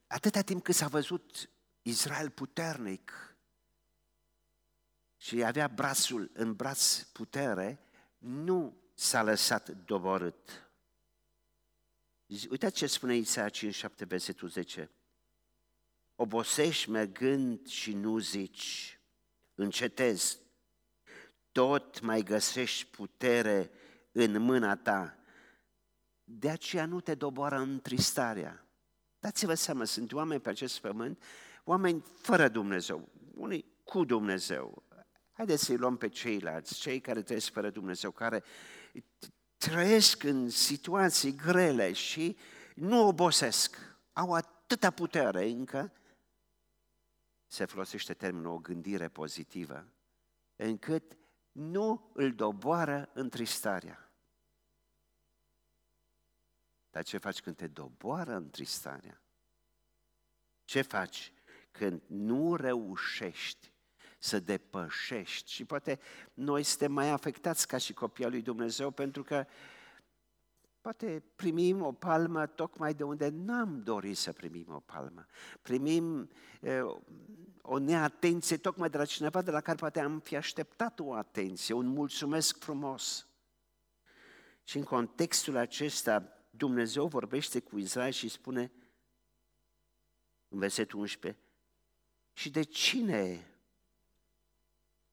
atâta 0.07 0.41
timp 0.41 0.63
cât 0.63 0.75
s-a 0.75 0.89
văzut 0.89 1.51
Israel 1.83 2.31
puternic 2.31 3.37
și 5.17 5.45
avea 5.45 5.69
brațul 5.69 6.31
în 6.33 6.55
braț 6.55 7.03
putere, 7.03 7.81
nu 8.19 8.77
s-a 8.95 9.23
lăsat 9.23 9.69
doborât 9.69 10.67
Uitați 12.51 12.75
ce 12.75 12.87
spune 12.87 13.17
Isaia 13.17 13.49
57, 13.49 14.05
versetul 14.05 14.49
10. 14.49 14.91
Obosești 16.17 16.91
mergând 16.91 17.67
și 17.67 17.93
nu 17.93 18.19
zici, 18.19 19.01
încetezi, 19.55 20.39
tot 21.53 22.01
mai 22.01 22.23
găsești 22.23 22.87
putere 22.87 23.71
în 24.13 24.43
mâna 24.43 24.77
ta. 24.77 25.19
De 26.25 26.51
aceea 26.51 26.87
nu 26.87 27.01
te 27.01 27.15
doboară 27.15 27.57
întristarea. 27.57 28.67
Dați-vă 29.19 29.55
seama, 29.55 29.85
sunt 29.85 30.13
oameni 30.13 30.41
pe 30.41 30.49
acest 30.49 30.81
pământ, 30.81 31.23
oameni 31.65 32.05
fără 32.21 32.49
Dumnezeu, 32.49 33.09
unii 33.35 33.65
cu 33.85 34.05
Dumnezeu. 34.05 34.83
Haideți 35.33 35.65
să-i 35.65 35.77
luăm 35.77 35.97
pe 35.97 36.09
ceilalți, 36.09 36.79
cei 36.79 37.01
care 37.01 37.23
trăiesc 37.23 37.53
fără 37.53 37.71
Dumnezeu, 37.71 38.11
care 38.11 38.45
trăiesc 39.57 40.23
în 40.23 40.49
situații 40.51 41.35
grele 41.35 41.93
și 41.93 42.37
nu 42.75 43.07
obosesc. 43.07 43.77
Au 44.13 44.33
atâta 44.33 44.91
putere 44.91 45.49
încă, 45.49 45.93
se 47.47 47.65
folosește 47.65 48.15
termenul 48.15 48.53
o 48.53 48.59
gândire 48.59 49.09
pozitivă, 49.09 49.87
încât 50.57 51.17
nu 51.53 52.11
îl 52.15 52.35
doboară 52.35 53.11
întristarea. 53.13 54.11
Dar 56.91 57.05
ce 57.05 57.19
faci 57.19 57.41
când 57.41 57.57
te 57.57 57.67
doboară 57.67 58.35
întristarea? 58.35 59.21
Ce 60.65 60.83
faci 60.83 61.33
când 61.71 62.03
nu 62.07 62.57
reușești 62.57 63.73
să 64.19 64.41
depășești? 64.41 65.53
Și 65.53 65.65
poate 65.65 65.99
noi 66.35 66.63
suntem 66.63 66.93
mai 66.93 67.11
afectați 67.11 67.67
ca 67.67 67.79
și 67.79 67.93
copii 67.93 68.27
lui 68.27 68.43
Dumnezeu 68.43 68.91
pentru 68.91 69.23
că 69.23 69.47
poate 70.87 71.23
primim 71.37 71.83
o 71.83 71.93
palmă 71.93 72.47
tocmai 72.47 72.95
de 72.95 73.03
unde 73.03 73.29
n-am 73.29 73.83
dorit 73.83 74.17
să 74.17 74.33
primim 74.33 74.67
o 74.69 74.81
palmă. 74.81 75.27
Primim 75.63 76.31
o 77.63 77.79
neatenție 77.79 78.57
tocmai 78.57 78.91
de 78.91 78.97
la 78.97 79.05
cineva 79.05 79.43
de 79.43 79.51
la 79.51 79.61
care 79.61 79.77
poate 79.77 80.01
am 80.01 80.19
fi 80.19 80.37
așteptat 80.37 81.01
o 81.01 81.15
atenție, 81.15 81.75
un 81.75 81.87
mulțumesc 81.87 82.59
frumos. 82.59 83.27
Și 84.65 84.77
în 84.77 84.83
contextul 84.83 85.57
acesta, 85.57 86.47
Dumnezeu 86.51 87.07
vorbește 87.07 87.61
cu 87.61 87.79
Israel 87.79 88.13
și 88.13 88.29
spune 88.29 88.73
în 90.49 90.59
versetul 90.59 90.99
11, 90.99 91.43
și 92.33 92.51
de 92.51 92.63
cine 92.63 93.51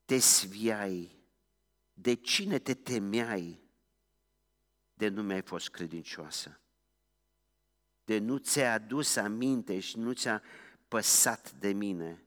te 0.06 0.18
sviai, 0.18 1.26
de 1.94 2.14
cine 2.14 2.60
te 2.60 2.74
temeai, 2.74 3.62
de 5.04 5.10
nu 5.10 5.24
mi-ai 5.24 5.42
fost 5.42 5.70
credincioasă, 5.70 6.60
de 8.06 8.18
nu 8.18 8.38
ți-ai 8.38 8.74
adus 8.74 9.16
aminte 9.16 9.80
și 9.80 9.98
nu 9.98 10.13
ți-a 10.13 10.42
păsat 10.88 11.52
de 11.52 11.74
mine 11.74 12.24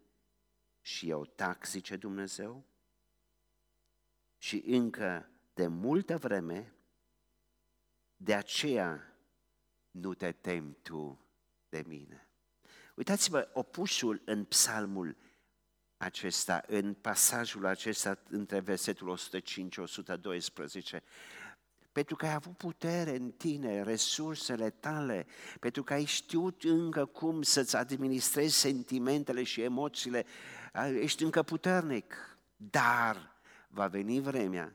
și 0.81 1.09
eu 1.09 1.25
tac, 1.25 1.67
zice 1.67 1.97
Dumnezeu, 1.97 2.67
și 4.39 4.63
încă 4.67 5.31
de 5.55 5.67
multă 5.67 6.19
vreme, 6.19 6.73
de 8.17 8.35
aceea 8.35 9.17
nu 9.91 10.15
te 10.15 10.33
temi 10.33 10.77
tu 10.83 11.27
de 11.69 11.85
mine. 11.87 12.29
Uitați-vă 12.95 13.51
opusul 13.53 14.23
în 14.25 14.45
psalmul 14.45 15.17
acesta, 15.97 16.65
în 16.67 16.95
pasajul 16.95 17.67
acesta 17.67 18.19
între 18.29 18.61
versetul 18.61 19.19
105-112 21.01 21.03
pentru 21.97 22.17
că 22.17 22.27
ai 22.27 22.33
avut 22.33 22.57
putere 22.57 23.17
în 23.17 23.31
tine, 23.31 23.83
resursele 23.83 24.71
tale, 24.71 25.27
pentru 25.61 25.83
că 25.83 25.93
ai 25.93 26.05
știut 26.05 26.63
încă 26.63 27.05
cum 27.05 27.43
să-ți 27.43 27.77
administrezi 27.77 28.59
sentimentele 28.59 29.43
și 29.43 29.63
emoțiile, 29.63 30.27
ești 31.01 31.23
încă 31.23 31.43
puternic, 31.43 32.39
dar 32.57 33.39
va 33.69 33.87
veni 33.87 34.21
vremea 34.21 34.73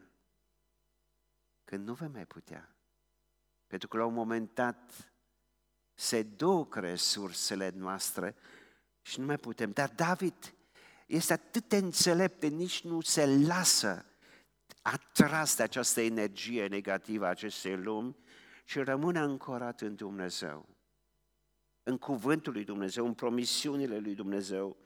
când 1.63 1.87
nu 1.87 1.93
vei 1.93 2.07
mai 2.07 2.25
putea. 2.25 2.75
Pentru 3.67 3.87
că 3.87 3.97
la 3.97 4.05
un 4.05 4.13
moment 4.13 4.53
dat 4.53 5.11
se 5.93 6.23
duc 6.23 6.75
resursele 6.75 7.71
noastre 7.75 8.35
și 9.01 9.19
nu 9.19 9.25
mai 9.25 9.37
putem. 9.37 9.71
Dar 9.71 9.89
David 9.89 10.53
este 11.05 11.33
atât 11.33 11.69
de 11.69 11.77
înțelept, 11.77 12.45
nici 12.45 12.83
nu 12.83 13.01
se 13.01 13.25
lasă 13.25 14.05
atras 14.81 15.55
de 15.55 15.63
această 15.63 16.01
energie 16.01 16.67
negativă 16.67 17.25
a 17.25 17.29
acestei 17.29 17.77
lumi 17.77 18.15
și 18.65 18.79
rămâne 18.79 19.19
ancorat 19.19 19.81
în 19.81 19.95
Dumnezeu, 19.95 20.69
în 21.83 21.97
cuvântul 21.97 22.53
lui 22.53 22.63
Dumnezeu, 22.63 23.05
în 23.05 23.13
promisiunile 23.13 23.97
lui 23.97 24.15
Dumnezeu. 24.15 24.77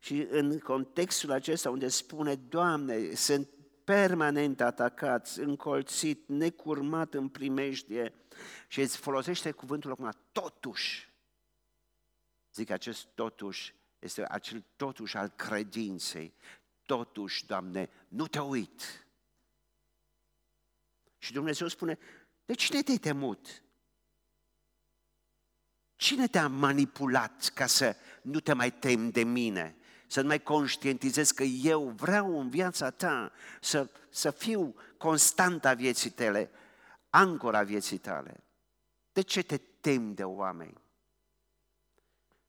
Și 0.00 0.26
în 0.30 0.58
contextul 0.58 1.30
acesta 1.30 1.70
unde 1.70 1.88
spune, 1.88 2.34
Doamne, 2.34 3.14
sunt 3.14 3.48
permanent 3.84 4.60
atacați, 4.60 5.40
încolțit, 5.40 6.28
necurmat 6.28 7.14
în 7.14 7.28
primejdie 7.28 8.14
și 8.68 8.80
îți 8.80 8.96
folosește 8.96 9.50
cuvântul 9.50 9.90
acum, 9.90 10.10
totuși. 10.32 11.12
Zic, 12.54 12.70
acest 12.70 13.04
totuși 13.14 13.74
este 13.98 14.24
acel 14.28 14.64
totuși 14.76 15.16
al 15.16 15.28
credinței. 15.28 16.34
Totuși, 16.86 17.46
Doamne, 17.46 17.90
nu 18.08 18.26
te 18.26 18.38
uit. 18.38 19.01
Și 21.22 21.32
Dumnezeu 21.32 21.68
spune, 21.68 21.98
de 22.44 22.54
cine 22.54 22.82
te-ai 22.82 22.96
temut? 22.96 23.62
Cine 25.96 26.28
te-a 26.28 26.48
manipulat 26.48 27.50
ca 27.54 27.66
să 27.66 27.96
nu 28.22 28.40
te 28.40 28.52
mai 28.52 28.72
temi 28.72 29.12
de 29.12 29.22
mine? 29.22 29.76
Să 30.06 30.20
nu 30.20 30.26
mai 30.26 30.42
conștientizezi 30.42 31.34
că 31.34 31.42
eu 31.42 31.88
vreau 31.88 32.40
în 32.40 32.48
viața 32.48 32.90
ta 32.90 33.32
să, 33.60 33.90
să 34.10 34.30
fiu 34.30 34.74
constanta 34.96 35.74
vieții 35.74 36.10
tale, 36.10 36.50
ancora 37.10 37.62
vieții 37.62 37.98
tale. 37.98 38.44
De 39.12 39.20
ce 39.20 39.42
te 39.42 39.56
temi 39.56 40.14
de 40.14 40.24
oameni? 40.24 40.80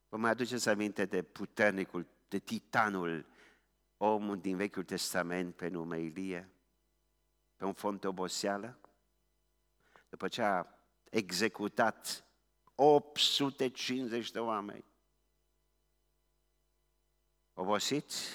Vă 0.10 0.18
mai 0.18 0.32
aduceți 0.32 0.70
aminte 0.70 1.06
de 1.06 1.22
puternicul, 1.22 2.08
de 2.28 2.40
titanul, 2.40 3.26
omul 3.98 4.40
din 4.40 4.58
Vechiul 4.58 4.84
Testament 4.84 5.56
pe 5.56 5.68
nume 5.68 6.00
Ilie? 6.00 6.53
Pe 7.64 7.70
un 7.70 7.76
fond 7.76 8.00
de 8.00 8.08
oboseală, 8.08 8.80
după 10.10 10.28
ce 10.28 10.42
a 10.42 10.68
executat 11.10 12.26
850 12.76 14.32
de 14.32 14.40
oameni. 14.40 14.86
Obosiți, 17.54 18.30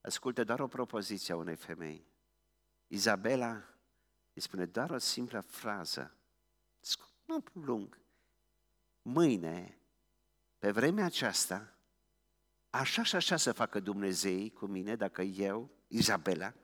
ascultă 0.00 0.44
doar 0.44 0.60
o 0.60 0.68
propoziție 0.68 1.34
a 1.34 1.36
unei 1.36 1.56
femei. 1.56 2.06
Izabela 2.86 3.64
îi 4.32 4.42
spune 4.42 4.66
doar 4.66 4.90
o 4.90 4.98
simplă 4.98 5.40
frază, 5.40 6.14
nu 7.24 7.44
lung. 7.52 7.98
Mâine, 9.02 9.78
pe 10.58 10.70
vremea 10.70 11.04
aceasta, 11.04 11.74
așa 12.70 13.02
și 13.02 13.16
așa 13.16 13.36
să 13.36 13.52
facă 13.52 13.80
Dumnezei 13.80 14.50
cu 14.50 14.66
mine 14.66 14.96
dacă 14.96 15.22
eu, 15.22 15.70
Izabela, 15.86 16.54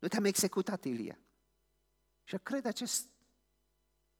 nu 0.00 0.08
te-am 0.08 0.24
executat, 0.24 0.84
Ilia. 0.84 1.18
Și 2.24 2.36
cred 2.42 2.66
acest, 2.66 3.06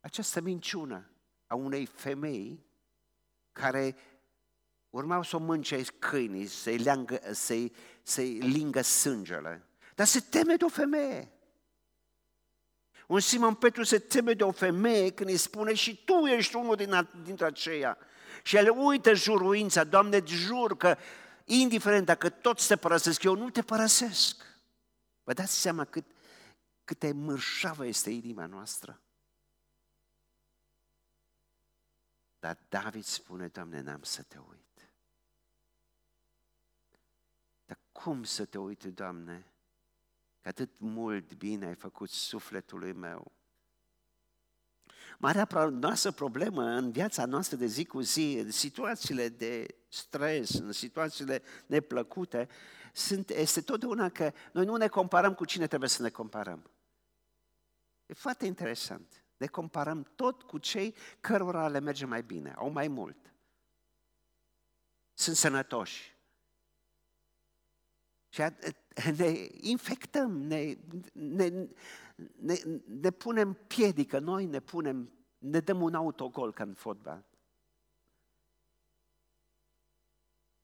această 0.01 0.41
minciună 0.41 1.11
a 1.47 1.55
unei 1.55 1.87
femei 1.87 2.67
care 3.53 3.97
urmau 4.91 5.23
să 5.23 5.37
o 5.37 5.39
mânce 5.39 5.83
câinii, 5.99 6.47
să-i, 6.47 6.79
leangă, 6.79 7.21
să-i, 7.33 7.73
să-i 8.03 8.39
lingă 8.39 8.83
sângele. 8.83 9.65
Dar 9.95 10.07
se 10.07 10.21
teme 10.21 10.55
de 10.57 10.65
o 10.65 10.69
femeie. 10.69 11.33
Un 13.07 13.21
Simon 13.21 13.55
Petru 13.55 13.83
se 13.83 13.99
teme 13.99 14.33
de 14.33 14.45
o 14.45 14.51
femeie 14.51 15.13
când 15.13 15.29
îi 15.29 15.37
spune 15.37 15.75
și 15.75 16.05
tu 16.05 16.27
ești 16.27 16.57
unul 16.57 16.77
din, 16.77 17.09
dintre 17.25 17.47
aceia. 17.47 17.99
Și 18.43 18.57
el 18.57 18.71
uită 18.71 19.15
juruința, 19.15 19.85
Doamne, 19.85 20.23
jur 20.27 20.77
că 20.77 20.97
indiferent 21.45 22.07
dacă 22.07 22.29
toți 22.29 22.67
te 22.67 22.77
părăsesc, 22.77 23.23
eu 23.23 23.35
nu 23.35 23.51
te 23.51 23.63
părăsesc. 23.63 24.50
Vă 25.31 25.37
dați 25.37 25.61
seama 25.61 25.85
cât, 25.85 26.05
cât 26.85 27.13
mărșavă 27.13 27.87
este 27.87 28.11
inima 28.11 28.47
noastră? 28.47 29.01
Dar 32.39 32.59
David 32.69 33.05
spune, 33.05 33.47
Doamne, 33.47 33.81
n-am 33.81 34.03
să 34.03 34.23
te 34.23 34.39
uit. 34.39 34.91
Dar 37.67 37.79
cum 37.93 38.25
să 38.25 38.45
te 38.45 38.59
uit, 38.59 38.85
Doamne, 38.85 39.53
că 40.41 40.49
atât 40.49 40.71
mult 40.77 41.35
bine 41.35 41.67
ai 41.67 41.75
făcut 41.75 42.11
sufletului 42.11 42.93
meu? 42.93 43.33
Marea 45.19 45.69
noastră 45.71 46.11
problemă 46.11 46.63
în 46.63 46.91
viața 46.91 47.25
noastră 47.25 47.57
de 47.57 47.67
zi 47.67 47.85
cu 47.85 48.01
zi, 48.01 48.39
în 48.45 48.51
situațiile 48.51 49.29
de 49.29 49.67
stres, 49.89 50.51
în 50.51 50.73
situațiile 50.73 51.43
neplăcute, 51.67 52.49
sunt, 52.93 53.31
este 53.31 53.61
totdeauna 53.61 54.09
că 54.09 54.33
noi 54.53 54.65
nu 54.65 54.77
ne 54.77 54.89
comparăm 54.89 55.35
cu 55.35 55.45
cine 55.45 55.67
trebuie 55.67 55.89
să 55.89 56.03
ne 56.03 56.11
comparăm. 56.11 56.71
E 58.07 58.13
foarte 58.15 58.47
interesant. 58.47 59.25
Ne 59.37 59.47
comparăm 59.47 60.03
tot 60.15 60.43
cu 60.43 60.59
cei 60.59 60.95
cărora 61.21 61.69
le 61.69 61.79
merge 61.79 62.07
mai 62.07 62.23
bine, 62.23 62.53
au 62.57 62.71
mai 62.71 62.89
mult. 62.89 63.33
Sunt 65.15 65.37
sănătoși. 65.37 66.19
Și 68.29 68.43
ne 69.17 69.49
infectăm, 69.61 70.43
ne, 70.43 70.77
ne, 71.13 71.69
ne, 72.37 72.55
ne 72.87 73.11
punem 73.11 73.53
piedică, 73.53 74.19
noi 74.19 74.47
ne 74.47 74.61
punem, 74.61 75.13
ne 75.39 75.61
dăm 75.61 75.83
un 75.83 75.95
autogol 75.95 76.53
ca 76.53 76.63
în 76.63 76.75
fotbal. 76.75 77.25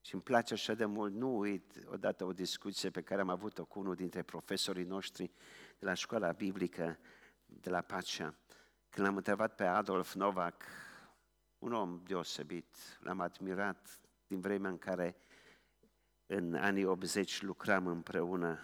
Și 0.07 0.14
îmi 0.14 0.23
place 0.23 0.55
așa 0.55 0.75
de 0.75 0.85
mult, 0.85 1.14
nu 1.14 1.38
uit 1.38 1.85
odată 1.87 2.25
o 2.25 2.33
discuție 2.33 2.90
pe 2.90 3.03
care 3.03 3.21
am 3.21 3.29
avut-o 3.29 3.64
cu 3.64 3.79
unul 3.79 3.95
dintre 3.95 4.23
profesorii 4.23 4.85
noștri 4.85 5.31
de 5.79 5.85
la 5.87 5.95
școala 5.95 6.33
biblică 6.33 6.99
de 7.47 7.71
la 7.71 7.81
Pacea, 7.81 8.35
când 8.88 9.07
l-am 9.07 9.16
întrebat 9.16 9.55
pe 9.55 9.64
Adolf 9.64 10.14
Novak, 10.14 10.64
un 11.59 11.73
om 11.73 12.01
deosebit, 12.05 12.77
l-am 13.01 13.21
admirat 13.21 14.01
din 14.27 14.40
vremea 14.40 14.71
în 14.71 14.79
care 14.79 15.16
în 16.27 16.55
anii 16.55 16.85
80 16.85 17.42
lucram 17.42 17.87
împreună 17.87 18.59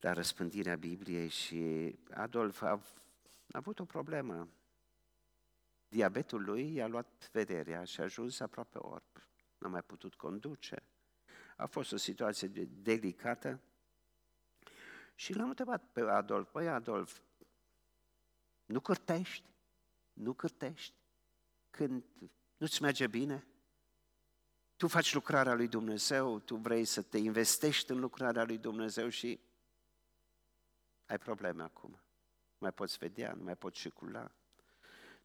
la 0.00 0.12
răspândirea 0.12 0.76
Bibliei 0.76 1.28
și 1.28 1.94
Adolf 2.10 2.62
a, 2.62 2.68
a 2.68 2.80
avut 3.52 3.78
o 3.78 3.84
problemă. 3.84 4.48
Diabetul 5.88 6.44
lui 6.44 6.74
i-a 6.74 6.86
luat 6.86 7.30
vederea 7.32 7.84
și 7.84 8.00
a 8.00 8.02
ajuns 8.02 8.40
aproape 8.40 8.78
orb. 8.78 9.24
N-a 9.64 9.70
mai 9.70 9.82
putut 9.82 10.14
conduce. 10.14 10.82
A 11.56 11.66
fost 11.66 11.92
o 11.92 11.96
situație 11.96 12.48
delicată 12.66 13.60
și 15.14 15.32
l-am 15.32 15.48
întrebat 15.48 15.92
pe 15.92 16.00
Adolf, 16.00 16.50
păi 16.50 16.68
Adolf, 16.68 17.20
nu 18.64 18.80
cârtești? 18.80 19.48
Nu 20.12 20.32
cârtești? 20.32 20.94
Când 21.70 22.04
nu-ți 22.56 22.82
merge 22.82 23.06
bine? 23.06 23.46
Tu 24.76 24.88
faci 24.88 25.14
lucrarea 25.14 25.54
lui 25.54 25.68
Dumnezeu, 25.68 26.38
tu 26.38 26.56
vrei 26.56 26.84
să 26.84 27.02
te 27.02 27.18
investești 27.18 27.90
în 27.90 28.00
lucrarea 28.00 28.44
lui 28.44 28.58
Dumnezeu 28.58 29.08
și 29.08 29.40
ai 31.06 31.18
probleme 31.18 31.62
acum. 31.62 31.90
Nu 31.90 32.58
mai 32.58 32.72
poți 32.72 32.98
vedea, 32.98 33.32
nu 33.32 33.42
mai 33.42 33.56
poți 33.56 33.78
circula. 33.80 34.34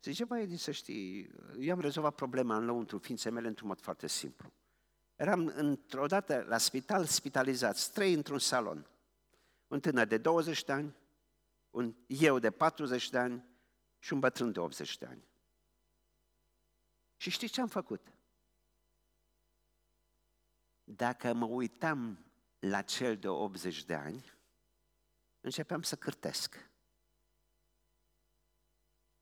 Zice, 0.04 0.26
băi, 0.26 0.58
să 0.58 0.72
știi, 0.72 1.32
eu 1.60 1.74
am 1.74 1.80
rezolvat 1.80 2.16
problema 2.16 2.56
în 2.56 2.66
lăuntru 2.66 2.98
ființei 2.98 3.32
mele 3.32 3.48
într-un 3.48 3.68
mod 3.68 3.82
foarte 3.82 4.08
simplu. 4.08 4.54
Eram 5.16 5.52
într-o 5.56 6.06
dată 6.06 6.46
la 6.48 6.58
spital, 6.58 7.06
spitalizați, 7.06 7.94
trei 7.94 8.14
într-un 8.14 8.40
salon. 8.40 8.88
Un 9.68 9.80
tânăr 9.80 10.08
de 10.08 10.18
20 10.18 10.64
de 10.64 10.72
ani, 10.72 10.96
un 11.70 11.96
eu 12.08 12.40
de 12.40 12.52
40 12.52 13.10
de 13.10 13.18
ani 13.18 13.46
și 14.00 14.14
un 14.14 14.20
bătrân 14.20 14.52
de 14.52 14.60
80 14.60 14.98
de 14.98 15.06
ani. 15.06 15.24
Și 17.16 17.30
știți 17.30 17.54
ce 17.54 17.62
am 17.62 17.68
făcut? 17.68 18.14
Dacă 20.84 21.34
mă 21.34 21.46
uitam 21.46 22.26
la 22.60 22.82
cel 22.82 23.18
de 23.18 23.28
80 23.28 23.86
de 23.86 23.94
ani, 23.94 24.34
începeam 25.42 25.82
să 25.82 25.96
cârtesc. 25.96 26.68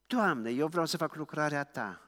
Doamne, 0.07 0.49
eu 0.49 0.67
vreau 0.67 0.85
să 0.85 0.97
fac 0.97 1.15
lucrarea 1.15 1.63
Ta. 1.63 2.01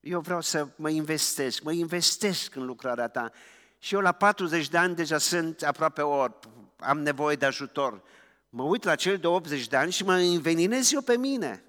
Eu 0.00 0.20
vreau 0.20 0.40
să 0.40 0.68
mă 0.76 0.90
investesc, 0.90 1.62
mă 1.62 1.72
investesc 1.72 2.54
în 2.54 2.64
lucrarea 2.64 3.08
Ta. 3.08 3.32
Și 3.78 3.94
eu 3.94 4.00
la 4.00 4.12
40 4.12 4.68
de 4.68 4.78
ani 4.78 4.94
deja 4.94 5.18
sunt 5.18 5.62
aproape 5.62 6.02
orb, 6.02 6.34
am 6.76 7.00
nevoie 7.00 7.36
de 7.36 7.46
ajutor. 7.46 8.02
Mă 8.48 8.62
uit 8.62 8.84
la 8.84 8.94
cel 8.94 9.18
de 9.18 9.26
80 9.26 9.66
de 9.66 9.76
ani 9.76 9.92
și 9.92 10.04
mă 10.04 10.14
înveninez 10.14 10.92
eu 10.92 11.00
pe 11.00 11.16
mine. 11.16 11.64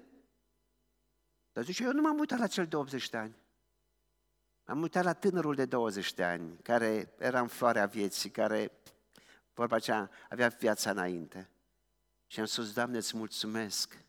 Dar 1.52 1.64
zice, 1.64 1.84
eu 1.84 1.92
nu 1.92 2.00
m-am 2.00 2.18
uitat 2.18 2.38
la 2.38 2.46
cel 2.46 2.66
de 2.66 2.76
80 2.76 3.08
de 3.08 3.16
ani. 3.16 3.36
Am 4.64 4.82
uitat 4.82 5.04
la 5.04 5.12
tânărul 5.12 5.54
de 5.54 5.64
20 5.64 6.14
de 6.14 6.24
ani, 6.24 6.58
care 6.62 7.14
era 7.18 7.40
în 7.40 7.46
floarea 7.46 7.86
vieții, 7.86 8.30
care, 8.30 8.72
vorba 9.54 9.76
aceea, 9.76 10.10
avea 10.30 10.48
viața 10.48 10.90
înainte. 10.90 11.50
Și 12.26 12.40
am 12.40 12.46
spus, 12.46 12.72
Doamne, 12.72 12.96
îți 12.96 13.16
mulțumesc 13.16 14.03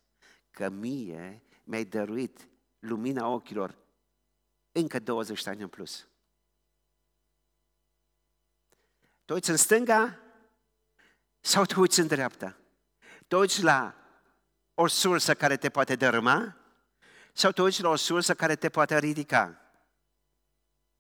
că 0.56 0.70
mie 0.70 1.42
mi-ai 1.64 1.86
dăruit 1.86 2.48
lumina 2.80 3.28
ochilor 3.28 3.76
încă 4.72 5.00
20 5.00 5.44
de 5.44 5.50
ani 5.50 5.62
în 5.62 5.68
plus. 5.68 6.08
Te 9.26 9.34
uiți 9.34 9.50
în 9.50 9.58
stânga 9.58 10.20
sau 11.40 11.66
te 11.66 11.80
uiți 11.80 12.00
în 12.00 12.08
dreapta? 12.08 12.58
Te 13.28 13.36
uiți 13.36 13.64
la 13.64 13.96
o 14.74 14.88
sursă 14.88 15.34
care 15.34 15.58
te 15.58 15.70
poate 15.70 15.96
dărâma 15.96 16.58
sau 17.34 17.52
te 17.52 17.62
uiți 17.62 17.82
la 17.82 17.90
o 17.90 17.96
sursă 17.96 18.34
care 18.36 18.56
te 18.56 18.70
poate 18.70 19.00
ridica? 19.00 19.62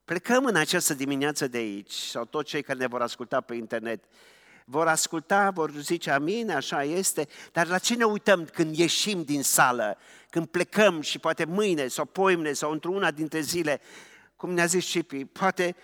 Plecăm 0.03 0.45
în 0.45 0.55
această 0.55 0.93
dimineață 0.93 1.47
de 1.47 1.57
aici, 1.57 1.93
sau 1.93 2.25
toți 2.25 2.49
cei 2.49 2.63
care 2.63 2.79
ne 2.79 2.87
vor 2.87 3.01
asculta 3.01 3.41
pe 3.41 3.55
internet, 3.55 4.03
vor 4.65 4.87
asculta, 4.87 5.49
vor 5.49 5.71
zice 5.71 6.11
amin, 6.11 6.49
așa 6.51 6.83
este, 6.83 7.27
dar 7.51 7.67
la 7.67 7.77
ce 7.77 7.95
ne 7.95 8.03
uităm 8.03 8.45
când 8.45 8.77
ieșim 8.77 9.23
din 9.23 9.43
sală, 9.43 9.97
când 10.29 10.47
plecăm 10.47 11.01
și 11.01 11.19
poate 11.19 11.45
mâine 11.45 11.87
sau 11.87 12.05
poimne 12.05 12.53
sau 12.53 12.71
într-una 12.71 13.11
dintre 13.11 13.39
zile, 13.39 13.81
cum 14.35 14.51
ne-a 14.51 14.65
zis 14.65 14.85
Cipi, 14.85 15.25
poate 15.25 15.75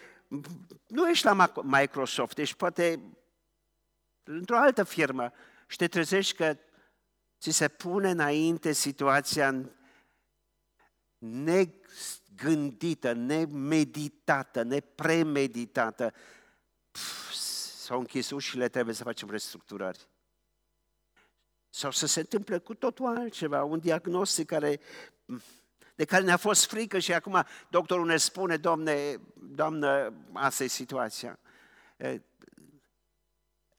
nu 0.88 1.10
ești 1.10 1.26
la 1.26 1.52
Microsoft, 1.64 2.38
ești 2.38 2.56
poate 2.56 3.00
într-o 4.24 4.58
altă 4.58 4.84
firmă 4.84 5.32
și 5.68 5.78
te 5.78 5.88
trezești 5.88 6.36
că 6.36 6.58
ți 7.40 7.52
se 7.52 7.68
pune 7.68 8.10
înainte 8.10 8.72
situația 8.72 9.56
negândită, 11.18 13.14
nemeditată, 13.14 14.64
nepremeditată. 14.64 16.14
S-au 17.92 18.00
închis 18.00 18.30
ușile, 18.30 18.70
trebuie 18.70 18.96
să 18.96 19.04
facem 19.04 19.30
restructurări. 19.30 20.10
Sau 21.70 21.92
să 21.92 22.06
se 22.06 22.20
întâmple 22.20 22.58
cu 22.58 22.74
totul 22.74 23.06
altceva, 23.06 23.64
un 23.64 23.80
diagnostic 23.80 24.48
care, 24.48 24.80
de 25.96 26.06
care 26.06 26.24
ne-a 26.24 26.38
fost 26.38 26.66
frică 26.66 27.00
și 27.00 27.14
acum 27.14 27.46
doctorul 27.70 28.06
ne 28.06 28.18
spune, 28.18 28.58
domne, 28.58 29.20
doamnă, 29.34 30.14
asta 30.34 30.64
e 30.64 30.68
situația. 30.68 31.40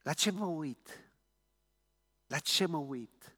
La 0.03 0.12
ce 0.12 0.31
mă 0.31 0.46
uit? 0.46 1.12
La 2.27 2.38
ce 2.38 2.66
mă 2.66 2.79
uit? 2.79 3.37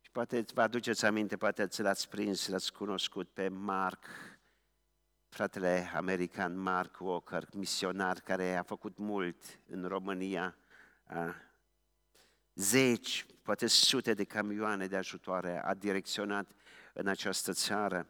Și 0.00 0.10
poate 0.10 0.44
vă 0.54 0.62
aduceți 0.62 1.04
aminte, 1.04 1.36
poate 1.36 1.66
ți 1.66 1.82
l-ați 1.82 2.08
prins, 2.08 2.48
l-ați 2.48 2.72
cunoscut 2.72 3.28
pe 3.28 3.48
Mark, 3.48 4.04
fratele 5.32 5.90
american 5.94 6.58
Mark 6.58 6.96
Walker, 7.00 7.48
misionar 7.52 8.20
care 8.20 8.56
a 8.56 8.62
făcut 8.62 8.98
mult 8.98 9.36
în 9.66 9.84
România, 9.84 10.56
a, 11.06 11.34
zeci, 12.54 13.26
poate 13.42 13.66
sute 13.66 14.14
de 14.14 14.24
camioane 14.24 14.86
de 14.86 14.96
ajutoare 14.96 15.64
a 15.64 15.74
direcționat 15.74 16.50
în 16.92 17.06
această 17.06 17.52
țară. 17.52 18.08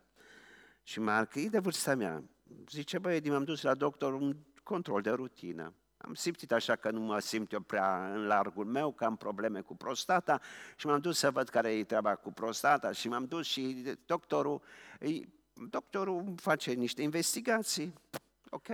Și 0.82 1.00
Mark, 1.00 1.34
e 1.34 1.48
de 1.48 1.58
vârsta 1.58 1.94
mea, 1.94 2.22
zice, 2.68 2.98
băi, 2.98 3.20
m-am 3.20 3.44
dus 3.44 3.62
la 3.62 3.74
doctor, 3.74 4.12
un 4.12 4.36
control 4.62 5.00
de 5.00 5.10
rutină. 5.10 5.74
Am 5.96 6.14
simțit 6.14 6.52
așa 6.52 6.76
că 6.76 6.90
nu 6.90 7.00
mă 7.00 7.18
simt 7.18 7.52
eu 7.52 7.60
prea 7.60 8.12
în 8.14 8.26
largul 8.26 8.64
meu, 8.64 8.92
că 8.92 9.04
am 9.04 9.16
probleme 9.16 9.60
cu 9.60 9.76
prostata 9.76 10.40
și 10.76 10.86
m-am 10.86 11.00
dus 11.00 11.18
să 11.18 11.30
văd 11.30 11.48
care 11.48 11.72
e 11.72 11.84
treaba 11.84 12.14
cu 12.14 12.32
prostata 12.32 12.92
și 12.92 13.08
m-am 13.08 13.24
dus 13.24 13.46
și 13.46 13.96
doctorul, 14.06 14.62
doctorul 15.54 16.34
face 16.36 16.72
niște 16.72 17.02
investigații, 17.02 17.94
ok? 18.50 18.68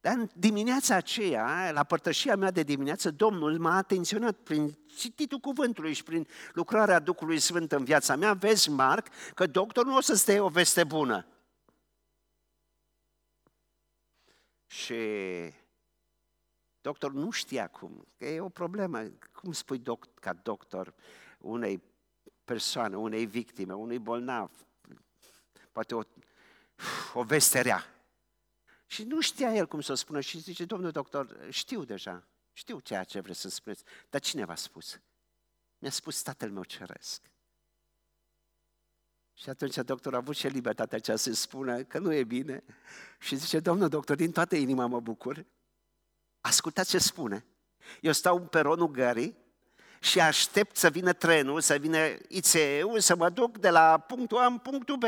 Dar 0.00 0.16
în 0.16 0.28
dimineața 0.34 0.94
aceea, 0.94 1.70
la 1.70 1.84
părtășia 1.84 2.36
mea 2.36 2.50
de 2.50 2.62
dimineață, 2.62 3.10
Domnul 3.10 3.58
m-a 3.58 3.76
atenționat 3.76 4.36
prin 4.36 4.78
cititul 4.96 5.38
cuvântului 5.38 5.92
și 5.92 6.02
prin 6.02 6.26
lucrarea 6.52 6.98
Duhului 6.98 7.38
Sfânt 7.38 7.72
în 7.72 7.84
viața 7.84 8.16
mea. 8.16 8.32
Vezi, 8.34 8.70
Marc, 8.70 9.06
că 9.34 9.46
doctorul 9.46 9.90
nu 9.90 9.96
o 9.96 10.00
să 10.00 10.14
stea 10.14 10.44
o 10.44 10.48
veste 10.48 10.84
bună. 10.84 11.26
Și 14.66 14.94
doctorul 16.80 17.20
nu 17.20 17.30
știa 17.30 17.68
cum, 17.68 18.06
că 18.18 18.24
e 18.24 18.40
o 18.40 18.48
problemă. 18.48 19.02
Cum 19.32 19.52
spui 19.52 19.78
doc, 19.78 20.14
ca 20.14 20.32
doctor 20.32 20.94
unei 21.38 21.82
persoane, 22.44 22.96
unei 22.96 23.26
victime, 23.26 23.74
unui 23.74 23.98
bolnav, 23.98 24.50
poate 25.72 25.94
o, 25.94 26.02
o 27.14 27.22
veste 27.22 27.60
rea. 27.60 27.86
Și 28.86 29.04
nu 29.04 29.20
știa 29.20 29.54
el 29.54 29.66
cum 29.66 29.80
să 29.80 29.92
o 29.92 29.94
spună 29.94 30.20
și 30.20 30.38
zice, 30.38 30.64
domnul 30.64 30.90
doctor, 30.90 31.46
știu 31.50 31.84
deja, 31.84 32.26
știu 32.52 32.78
ceea 32.78 33.04
ce 33.04 33.20
vreți 33.20 33.40
să 33.40 33.48
spuneți, 33.48 33.82
dar 34.10 34.20
cine 34.20 34.44
v-a 34.44 34.54
spus? 34.54 35.00
Mi-a 35.78 35.90
spus 35.90 36.22
tatăl 36.22 36.50
meu 36.50 36.64
ceresc. 36.64 37.22
Și 39.34 39.48
atunci 39.48 39.74
doctorul 39.74 40.18
a 40.18 40.20
avut 40.20 40.36
și 40.36 40.46
libertatea 40.46 40.98
aceea 40.98 41.16
să 41.16 41.32
spună 41.32 41.82
că 41.82 41.98
nu 41.98 42.12
e 42.12 42.24
bine. 42.24 42.64
Și 43.18 43.36
zice, 43.36 43.60
domnul 43.60 43.88
doctor, 43.88 44.16
din 44.16 44.32
toată 44.32 44.56
inima 44.56 44.86
mă 44.86 45.00
bucur. 45.00 45.46
Ascultați 46.40 46.90
ce 46.90 46.98
spune. 46.98 47.44
Eu 48.00 48.12
stau 48.12 48.36
în 48.36 48.46
peronul 48.46 48.90
gării 48.90 49.36
și 50.00 50.20
aștept 50.20 50.76
să 50.76 50.90
vină 50.90 51.12
trenul, 51.12 51.60
să 51.60 51.74
vină 51.74 51.98
ICE-ul, 52.28 53.00
să 53.00 53.16
mă 53.16 53.30
duc 53.30 53.58
de 53.58 53.70
la 53.70 53.98
punctul 53.98 54.38
A 54.38 54.46
în 54.46 54.58
punctul 54.58 54.96
B. 54.96 55.04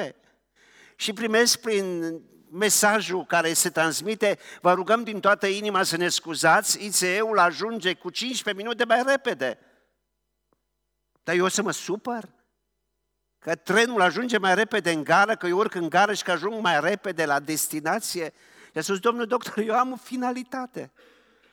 Și 0.96 1.12
primesc 1.12 1.60
prin 1.60 2.20
mesajul 2.50 3.24
care 3.24 3.52
se 3.52 3.70
transmite, 3.70 4.38
vă 4.60 4.72
rugăm 4.72 5.02
din 5.02 5.20
toată 5.20 5.46
inima 5.46 5.82
să 5.82 5.96
ne 5.96 6.08
scuzați, 6.08 6.84
ICE-ul 6.84 7.38
ajunge 7.38 7.94
cu 7.94 8.10
15 8.10 8.62
minute 8.62 8.84
mai 8.84 9.02
repede. 9.06 9.58
Dar 11.22 11.34
eu 11.34 11.44
o 11.44 11.48
să 11.48 11.62
mă 11.62 11.70
supăr? 11.70 12.28
Că 13.38 13.54
trenul 13.54 14.00
ajunge 14.00 14.38
mai 14.38 14.54
repede 14.54 14.90
în 14.90 15.04
gară, 15.04 15.36
că 15.36 15.46
eu 15.46 15.58
urc 15.58 15.74
în 15.74 15.88
gară 15.88 16.12
și 16.12 16.22
că 16.22 16.30
ajung 16.30 16.60
mai 16.60 16.80
repede 16.80 17.24
la 17.24 17.40
destinație? 17.40 18.32
I-a 18.74 18.82
spus, 18.82 18.98
domnul 18.98 19.26
doctor, 19.26 19.58
eu 19.58 19.74
am 19.74 19.92
o 19.92 19.96
finalitate. 19.96 20.92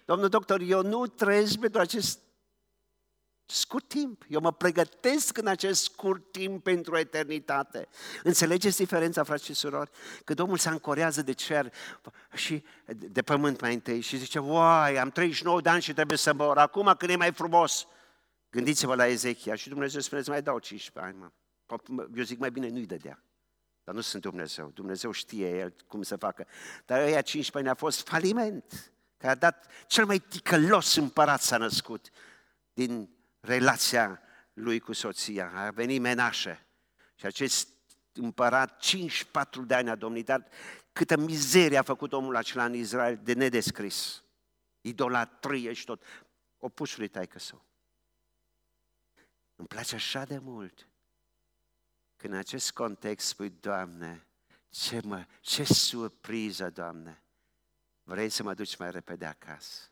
Domnul 0.05 0.29
doctor, 0.29 0.61
eu 0.61 0.81
nu 0.81 1.07
trăiesc 1.07 1.57
pentru 1.57 1.79
acest 1.81 2.19
scurt 3.53 3.87
timp. 3.87 4.25
Eu 4.27 4.39
mă 4.39 4.51
pregătesc 4.51 5.37
în 5.37 5.47
acest 5.47 5.83
scurt 5.83 6.31
timp 6.31 6.63
pentru 6.63 6.97
eternitate. 6.97 7.87
Înțelegeți 8.23 8.77
diferența, 8.77 9.23
frați 9.23 9.45
și 9.45 9.53
surori? 9.53 9.89
Că 10.23 10.33
Domnul 10.33 10.57
se 10.57 10.69
ancorează 10.69 11.21
de 11.21 11.31
cer 11.31 11.73
și 12.33 12.63
de 12.85 13.21
pământ 13.21 13.61
mai 13.61 13.73
întâi 13.73 14.01
și 14.01 14.17
zice, 14.17 14.39
uai, 14.39 14.97
am 14.97 15.09
39 15.09 15.61
de 15.61 15.69
ani 15.69 15.81
și 15.81 15.93
trebuie 15.93 16.17
să 16.17 16.33
mor. 16.33 16.57
Acum 16.57 16.95
când 16.97 17.11
e 17.11 17.15
mai 17.15 17.31
frumos, 17.31 17.87
gândiți-vă 18.49 18.95
la 18.95 19.07
Ezechia 19.07 19.55
și 19.55 19.69
Dumnezeu 19.69 20.01
spune, 20.01 20.21
mai 20.27 20.41
dau 20.41 20.59
15 20.59 21.13
ani, 21.13 21.21
mă. 21.21 21.31
Eu 22.15 22.23
zic, 22.23 22.39
mai 22.39 22.51
bine 22.51 22.69
nu-i 22.69 22.85
dădea. 22.85 23.23
Dar 23.83 23.95
nu 23.95 24.01
sunt 24.01 24.21
Dumnezeu. 24.21 24.71
Dumnezeu 24.73 25.11
știe 25.11 25.57
El 25.57 25.73
cum 25.87 26.01
să 26.01 26.15
facă. 26.15 26.47
Dar 26.85 26.99
ăia 26.99 27.21
15 27.21 27.57
ani 27.57 27.69
a 27.69 27.73
fost 27.73 28.07
faliment. 28.07 28.91
Că 29.17 29.27
a 29.27 29.35
dat 29.35 29.67
cel 29.87 30.05
mai 30.05 30.19
ticălos 30.19 30.95
împărat 30.95 31.41
s-a 31.41 31.57
născut 31.57 32.09
din 32.73 33.09
relația 33.41 34.21
lui 34.53 34.79
cu 34.79 34.93
soția. 34.93 35.51
A 35.53 35.71
venit 35.71 36.01
menașă. 36.01 36.59
Și 37.15 37.25
acest 37.25 37.67
împărat 38.13 38.79
54 38.79 39.63
de 39.63 39.73
ani 39.73 39.89
a 39.89 39.95
domnit, 39.95 40.25
dar 40.25 40.47
câtă 40.93 41.17
mizerie 41.17 41.77
a 41.77 41.83
făcut 41.83 42.13
omul 42.13 42.35
acela 42.35 42.65
în 42.65 42.73
Israel 42.73 43.19
de 43.23 43.33
nedescris. 43.33 44.23
Idolatrie 44.81 45.73
și 45.73 45.85
tot. 45.85 46.03
Opusului 46.57 47.07
taică 47.07 47.39
său. 47.39 47.65
Îmi 49.55 49.67
place 49.67 49.95
așa 49.95 50.23
de 50.23 50.37
mult 50.37 50.85
când 52.21 52.33
în 52.33 52.39
acest 52.39 52.71
context 52.71 53.27
spui, 53.27 53.49
Doamne, 53.49 54.27
ce, 54.69 55.01
mă, 55.03 55.25
ce 55.39 55.63
surpriză, 55.63 56.69
Doamne! 56.69 57.23
Vrei 58.03 58.29
să 58.29 58.43
mă 58.43 58.53
duci 58.53 58.77
mai 58.77 58.91
repede 58.91 59.25
acasă? 59.25 59.90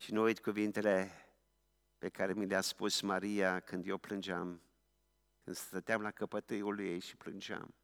Și 0.00 0.12
nu 0.12 0.22
uit 0.22 0.40
cuvintele 0.40 1.10
pe 1.98 2.08
care 2.08 2.32
mi 2.32 2.46
le-a 2.46 2.60
spus 2.60 3.00
Maria 3.00 3.60
când 3.60 3.86
eu 3.86 3.98
plângeam, 3.98 4.60
când 5.44 5.56
stăteam 5.56 6.02
la 6.02 6.10
căpătâiul 6.10 6.80
ei 6.80 6.98
și 6.98 7.16
plângeam. 7.16 7.74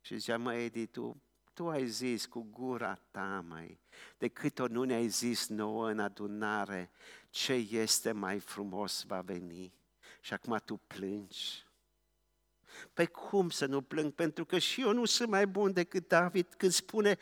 Și 0.00 0.16
zicea, 0.16 0.38
mă, 0.38 0.54
Edi, 0.54 0.86
tu, 0.86 1.22
tu 1.52 1.68
ai 1.68 1.86
zis 1.86 2.26
cu 2.26 2.46
gura 2.50 2.94
ta, 3.10 3.44
mai, 3.48 3.80
de 4.18 4.28
cât 4.28 4.58
o 4.58 4.66
nu 4.66 4.82
ne-ai 4.82 5.08
zis 5.08 5.48
nouă 5.48 5.90
în 5.90 5.98
adunare, 5.98 6.90
ce 7.30 7.52
este 7.52 8.12
mai 8.12 8.38
frumos 8.38 9.04
va 9.06 9.20
veni. 9.20 9.72
Și 10.20 10.32
acum 10.32 10.60
tu 10.64 10.76
plângi. 10.76 11.66
Păi 12.92 13.06
cum 13.06 13.50
să 13.50 13.66
nu 13.66 13.82
plâng? 13.82 14.12
Pentru 14.12 14.44
că 14.44 14.58
și 14.58 14.80
eu 14.80 14.92
nu 14.92 15.04
sunt 15.04 15.28
mai 15.28 15.46
bun 15.46 15.72
decât 15.72 16.08
David 16.08 16.54
când 16.54 16.72
spune 16.72 17.18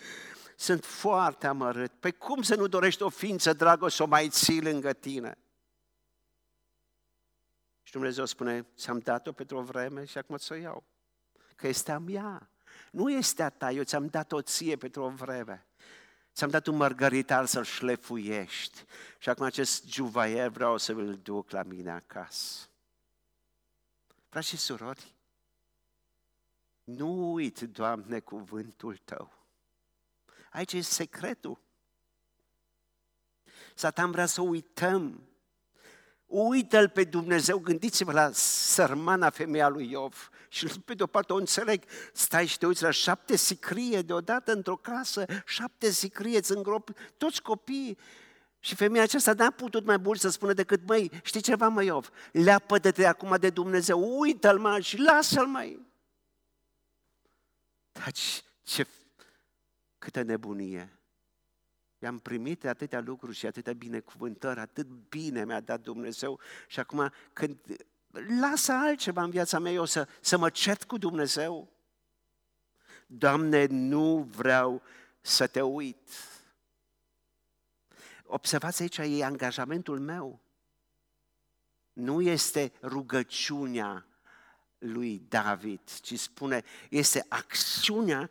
sunt 0.57 0.85
foarte 0.85 1.47
amărât. 1.47 1.93
Păi 1.93 2.13
cum 2.13 2.43
să 2.43 2.55
nu 2.55 2.67
dorești 2.67 3.03
o 3.03 3.09
ființă 3.09 3.53
dragă 3.53 3.89
să 3.89 4.03
o 4.03 4.07
mai 4.07 4.29
ții 4.29 4.63
lângă 4.63 4.93
tine? 4.93 5.39
Și 7.83 7.93
Dumnezeu 7.93 8.25
spune, 8.25 8.67
ți-am 8.77 8.99
dat-o 8.99 9.33
pentru 9.33 9.57
o 9.57 9.63
vreme 9.63 10.05
și 10.05 10.19
acum 10.19 10.37
ți-o 10.37 10.55
iau. 10.55 10.85
Că 11.57 11.69
este 11.69 11.93
a 11.93 11.99
mea. 11.99 12.51
Nu 12.91 13.11
este 13.11 13.43
a 13.43 13.49
ta, 13.49 13.71
eu 13.71 13.83
ți-am 13.83 14.07
dat-o 14.07 14.43
ție 14.43 14.77
pentru 14.77 15.03
o 15.03 15.09
vreme. 15.09 15.67
Ți-am 16.33 16.51
dat 16.51 16.67
un 16.67 16.77
mărgăritar 16.77 17.47
să-l 17.47 17.65
șlefuiești. 17.65 18.85
Și 19.19 19.29
acum 19.29 19.45
acest 19.45 19.87
juvaier 19.87 20.49
vreau 20.49 20.77
să-l 20.77 21.19
duc 21.23 21.51
la 21.51 21.63
mine 21.63 21.91
acasă. 21.91 22.69
Frați 24.29 24.49
și 24.49 24.57
surori, 24.57 25.15
nu 26.85 27.33
uit, 27.33 27.61
Doamne, 27.61 28.21
cuvântul 28.21 28.97
Tău. 28.97 29.44
Aici 30.55 30.73
e 30.73 30.81
secretul. 30.81 31.59
Satan 33.75 34.11
vrea 34.11 34.27
să 34.27 34.41
uităm. 34.41 35.29
Uită-L 36.27 36.89
pe 36.89 37.05
Dumnezeu, 37.05 37.59
gândiți-vă 37.59 38.13
la 38.13 38.31
sărmana 38.33 39.31
femeia 39.31 39.69
lui 39.69 39.91
Iov. 39.91 40.31
Și 40.49 40.67
pe 40.85 40.95
de-o 40.95 41.07
parte 41.07 41.33
o 41.33 41.37
înțeleg, 41.37 41.83
stai 42.13 42.47
și 42.47 42.59
te 42.59 42.67
uiți 42.67 42.83
la 42.83 42.91
șapte 42.91 43.37
sicrie 43.37 44.03
deodată 44.03 44.53
într-o 44.53 44.77
casă, 44.77 45.25
șapte 45.47 45.91
sicrie, 45.91 46.39
îți 46.39 46.53
îngrop 46.53 46.91
toți 47.17 47.43
copiii. 47.43 47.99
Și 48.59 48.75
femeia 48.75 49.03
aceasta 49.03 49.33
n-a 49.33 49.51
putut 49.51 49.85
mai 49.85 49.97
mult 49.97 50.21
să 50.21 50.29
spună 50.29 50.53
decât, 50.53 50.87
măi, 50.87 51.11
știi 51.23 51.41
ceva, 51.41 51.69
mă 51.69 51.83
Iov, 51.83 52.11
leapă-te 52.33 53.07
acum 53.07 53.37
de 53.41 53.51
Dumnezeu, 53.51 54.19
uită-l, 54.21 54.59
mă, 54.59 54.81
și 54.81 54.99
lasă-l, 54.99 55.47
mai. 55.47 55.87
Dar 57.93 58.11
ce, 58.63 58.87
câtă 60.05 60.23
nebunie! 60.23 60.99
I-am 61.99 62.19
primit 62.19 62.65
atâtea 62.65 63.01
lucruri 63.01 63.37
și 63.37 63.47
atâtea 63.47 63.73
binecuvântări, 63.73 64.61
atât 64.61 64.87
bine 64.87 65.45
mi-a 65.45 65.61
dat 65.61 65.81
Dumnezeu 65.81 66.41
și 66.69 66.81
acum 66.81 67.13
când 67.33 67.59
lasă 68.41 68.73
altceva 68.73 69.23
în 69.23 69.31
viața 69.31 69.59
mea, 69.59 69.73
eu 69.73 69.85
să, 69.85 70.09
să 70.21 70.39
mă 70.39 70.51
cert 70.51 70.85
cu 70.85 70.99
Dumnezeu. 70.99 71.73
Doamne, 73.07 73.67
nu 73.67 74.23
vreau 74.23 74.83
să 75.21 75.47
te 75.47 75.61
uit. 75.61 76.09
Observați 78.25 78.83
aici, 78.83 78.97
e 78.97 79.25
angajamentul 79.25 80.01
meu. 80.01 80.41
Nu 81.93 82.21
este 82.21 82.73
rugăciunea 82.83 84.07
lui 84.79 85.23
David, 85.29 85.81
ci 86.01 86.19
spune, 86.19 86.65
este 86.91 87.27
acțiunea 87.29 88.31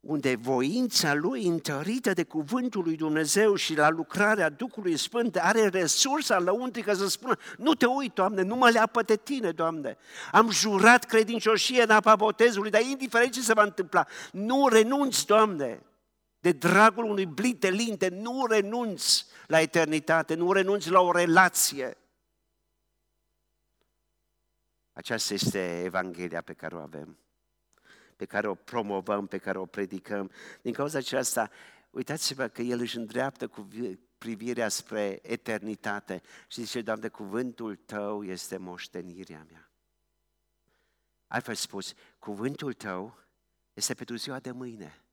unde 0.00 0.34
voința 0.34 1.14
lui 1.14 1.46
întărită 1.46 2.12
de 2.12 2.24
cuvântul 2.24 2.82
lui 2.82 2.96
Dumnezeu 2.96 3.54
și 3.54 3.74
la 3.74 3.88
lucrarea 3.88 4.48
Duhului 4.48 4.96
Sfânt 4.96 5.36
are 5.36 5.68
resursa 5.68 6.38
lăuntrică 6.38 6.94
să 6.94 7.08
spună, 7.08 7.36
nu 7.56 7.74
te 7.74 7.86
uit, 7.86 8.14
Doamne, 8.14 8.42
nu 8.42 8.56
mă 8.56 8.70
leapă 8.70 9.02
de 9.02 9.16
Tine, 9.16 9.50
Doamne. 9.50 9.96
Am 10.32 10.50
jurat 10.50 11.04
credincioșie 11.04 11.82
în 11.82 11.90
apa 11.90 12.16
botezului, 12.16 12.70
dar 12.70 12.80
indiferent 12.80 13.32
ce 13.32 13.40
se 13.40 13.52
va 13.52 13.62
întâmpla, 13.62 14.06
nu 14.32 14.68
renunți, 14.68 15.26
Doamne, 15.26 15.82
de 16.40 16.52
dragul 16.52 17.04
unui 17.04 17.26
blit 17.26 17.60
de 17.60 17.68
linte, 17.68 18.08
nu 18.08 18.46
renunți 18.46 19.26
la 19.46 19.60
eternitate, 19.60 20.34
nu 20.34 20.52
renunți 20.52 20.90
la 20.90 21.00
o 21.00 21.12
relație. 21.12 21.96
Aceasta 24.92 25.34
este 25.34 25.82
Evanghelia 25.84 26.40
pe 26.40 26.52
care 26.52 26.74
o 26.74 26.78
avem, 26.78 27.18
pe 28.20 28.26
care 28.26 28.48
o 28.48 28.54
promovăm, 28.54 29.26
pe 29.26 29.38
care 29.38 29.58
o 29.58 29.66
predicăm. 29.66 30.30
Din 30.62 30.72
cauza 30.72 30.98
aceasta, 30.98 31.50
uitați-vă 31.90 32.48
că 32.48 32.62
El 32.62 32.80
își 32.80 32.96
îndreaptă 32.96 33.48
cu 33.48 33.68
privirea 34.18 34.68
spre 34.68 35.18
eternitate 35.22 36.22
și 36.48 36.62
zice, 36.62 36.82
Doamne, 36.82 37.08
cuvântul 37.08 37.76
Tău 37.76 38.24
este 38.24 38.56
moștenirea 38.56 39.46
mea. 39.50 39.70
Altfel 41.26 41.54
spus, 41.54 41.92
cuvântul 42.18 42.72
Tău 42.72 43.18
este 43.72 43.94
pentru 43.94 44.16
ziua 44.16 44.38
de 44.38 44.50
mâine 44.50 45.04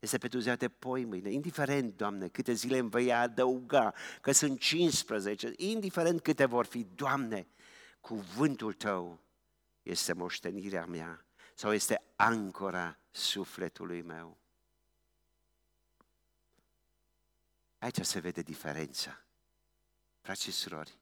este 0.00 0.18
pentru 0.18 0.38
ziua 0.38 0.56
de 0.56 0.68
poi 0.68 1.04
mâine, 1.04 1.30
indiferent, 1.30 1.96
Doamne, 1.96 2.28
câte 2.28 2.52
zile 2.52 2.78
îmi 2.78 2.90
vei 2.90 3.12
adăuga, 3.12 3.94
că 4.20 4.32
sunt 4.32 4.60
15, 4.60 5.52
indiferent 5.56 6.20
câte 6.20 6.44
vor 6.44 6.66
fi, 6.66 6.86
Doamne, 6.94 7.46
cuvântul 8.00 8.72
Tău 8.72 9.20
este 9.82 10.12
moștenirea 10.12 10.86
mea 10.86 11.27
sau 11.58 11.72
este 11.72 12.02
ancora 12.16 12.98
sufletului 13.10 14.02
meu. 14.02 14.38
Aici 17.78 18.00
se 18.00 18.20
vede 18.20 18.42
diferența. 18.42 19.24
Frați 20.20 20.42
și 20.42 20.50
surori, 20.50 20.98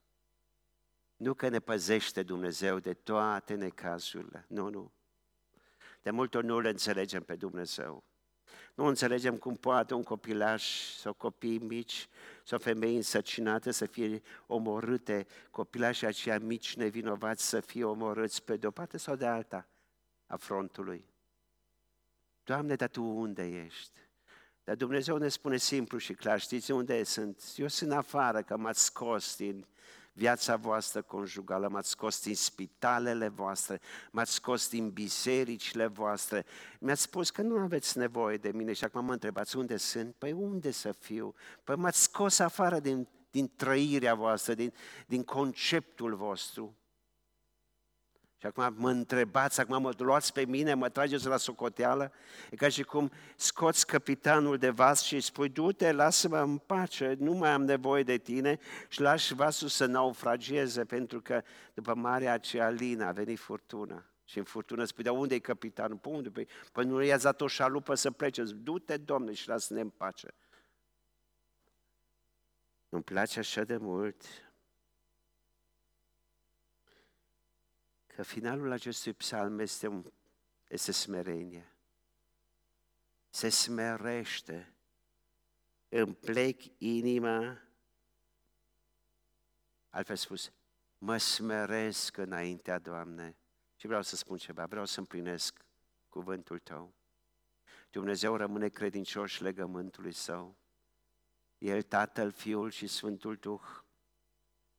nu 1.16 1.34
că 1.34 1.48
ne 1.48 1.60
păzește 1.60 2.22
Dumnezeu 2.22 2.78
de 2.78 2.94
toate 2.94 3.54
necazurile, 3.54 4.44
nu, 4.48 4.68
nu. 4.68 4.92
De 6.02 6.10
multe 6.10 6.36
ori 6.36 6.46
nu 6.46 6.60
le 6.60 6.68
înțelegem 6.68 7.22
pe 7.22 7.36
Dumnezeu. 7.36 8.04
Nu 8.74 8.84
înțelegem 8.84 9.36
cum 9.36 9.56
poate 9.56 9.94
un 9.94 10.02
copilaș 10.02 10.94
sau 10.94 11.12
copii 11.12 11.58
mici 11.58 12.08
sau 12.44 12.58
femei 12.58 12.96
însăcinate 12.96 13.70
să 13.70 13.86
fie 13.86 14.22
omorâte, 14.46 15.26
copilașii 15.50 16.06
aceia 16.06 16.38
mici 16.38 16.76
nevinovați 16.76 17.48
să 17.48 17.60
fie 17.60 17.84
omorâți 17.84 18.42
pe 18.42 18.56
de 18.56 18.66
o 18.66 18.70
parte 18.70 18.98
sau 18.98 19.16
de 19.16 19.26
alta 19.26 19.68
a 20.26 20.36
frontului. 20.36 21.04
Doamne, 22.44 22.74
dar 22.74 22.88
Tu 22.88 23.02
unde 23.02 23.64
ești? 23.64 23.98
Dar 24.64 24.76
Dumnezeu 24.76 25.16
ne 25.16 25.28
spune 25.28 25.56
simplu 25.56 25.98
și 25.98 26.14
clar, 26.14 26.40
știți 26.40 26.70
unde 26.70 27.02
sunt? 27.02 27.42
Eu 27.56 27.68
sunt 27.68 27.92
afară, 27.92 28.42
că 28.42 28.56
m-ați 28.56 28.84
scos 28.84 29.36
din 29.36 29.66
viața 30.12 30.56
voastră 30.56 31.02
conjugală, 31.02 31.68
m-ați 31.68 31.88
scos 31.88 32.22
din 32.22 32.34
spitalele 32.34 33.28
voastre, 33.28 33.80
m-ați 34.10 34.32
scos 34.32 34.68
din 34.68 34.90
bisericile 34.90 35.86
voastre, 35.86 36.44
mi-ați 36.80 37.02
spus 37.02 37.30
că 37.30 37.42
nu 37.42 37.58
aveți 37.58 37.98
nevoie 37.98 38.36
de 38.36 38.50
mine 38.52 38.72
și 38.72 38.84
acum 38.84 39.04
mă 39.04 39.12
întrebați 39.12 39.56
unde 39.56 39.76
sunt? 39.76 40.14
Păi 40.14 40.32
unde 40.32 40.70
să 40.70 40.92
fiu? 40.92 41.34
Păi 41.64 41.76
m-ați 41.76 42.02
scos 42.02 42.38
afară 42.38 42.80
din, 42.80 43.08
din 43.30 43.52
trăirea 43.56 44.14
voastră, 44.14 44.54
din, 44.54 44.72
din 45.06 45.24
conceptul 45.24 46.14
vostru. 46.14 46.76
Și 48.38 48.46
acum 48.46 48.74
mă 48.76 48.90
întrebați, 48.90 49.60
acum 49.60 49.82
mă 49.82 49.92
luați 49.98 50.32
pe 50.32 50.44
mine, 50.44 50.74
mă 50.74 50.88
trageți 50.88 51.26
la 51.26 51.36
socoteală, 51.36 52.12
e 52.50 52.56
ca 52.56 52.68
și 52.68 52.82
cum 52.82 53.10
scoți 53.36 53.86
capitanul 53.86 54.56
de 54.56 54.70
vas 54.70 55.02
și 55.02 55.14
îi 55.14 55.20
spui, 55.20 55.48
du-te, 55.48 55.92
lasă-mă 55.92 56.38
în 56.38 56.58
pace, 56.58 57.16
nu 57.18 57.32
mai 57.32 57.50
am 57.50 57.64
nevoie 57.64 58.02
de 58.02 58.18
tine 58.18 58.58
și 58.88 59.00
lași 59.00 59.34
vasul 59.34 59.68
să 59.68 59.86
naufrageze, 59.86 60.84
pentru 60.84 61.20
că 61.20 61.42
după 61.74 61.94
marea 61.94 62.32
aceea 62.32 62.68
lină 62.68 63.04
a 63.04 63.12
venit 63.12 63.38
furtuna. 63.38 64.04
Și 64.24 64.38
în 64.38 64.44
furtună 64.44 64.84
spui, 64.84 65.04
dar 65.04 65.14
unde 65.14 65.34
e 65.34 65.38
capitanul? 65.38 65.96
Pe 65.96 66.08
unde? 66.08 66.30
Păi, 66.30 66.48
păi 66.72 66.84
nu 66.84 67.02
i-a 67.02 67.18
dat 67.18 67.40
o 67.40 67.46
șalupă 67.46 67.94
să 67.94 68.10
plece. 68.10 68.42
Du-te, 68.42 68.96
Domnule, 68.96 69.34
și 69.34 69.48
lasă-ne 69.48 69.80
în 69.80 69.88
pace. 69.88 70.28
Îmi 72.88 73.02
place 73.02 73.38
așa 73.38 73.64
de 73.64 73.76
mult 73.76 74.22
că 78.16 78.22
finalul 78.22 78.70
acestui 78.72 79.12
psalm 79.12 79.58
este, 79.58 79.86
un, 79.86 80.04
este 80.68 80.92
smerenie. 80.92 81.72
Se 83.28 83.48
smerește, 83.48 84.74
îmi 85.88 86.14
plec 86.14 86.62
inima, 86.78 87.62
altfel 89.90 90.16
spus, 90.16 90.52
mă 90.98 91.16
smeresc 91.16 92.16
înaintea, 92.16 92.78
Doamne. 92.78 93.36
Și 93.76 93.86
vreau 93.86 94.02
să 94.02 94.16
spun 94.16 94.36
ceva, 94.36 94.66
vreau 94.66 94.84
să 94.84 94.98
împlinesc 95.00 95.64
cuvântul 96.08 96.58
Tău. 96.58 96.94
Dumnezeu 97.90 98.36
rămâne 98.36 98.68
credincioș 98.68 99.38
legământului 99.38 100.12
Său. 100.12 100.56
El, 101.58 101.82
Tatăl, 101.82 102.32
Fiul 102.32 102.70
și 102.70 102.86
Sfântul 102.86 103.36
Duh 103.36 103.82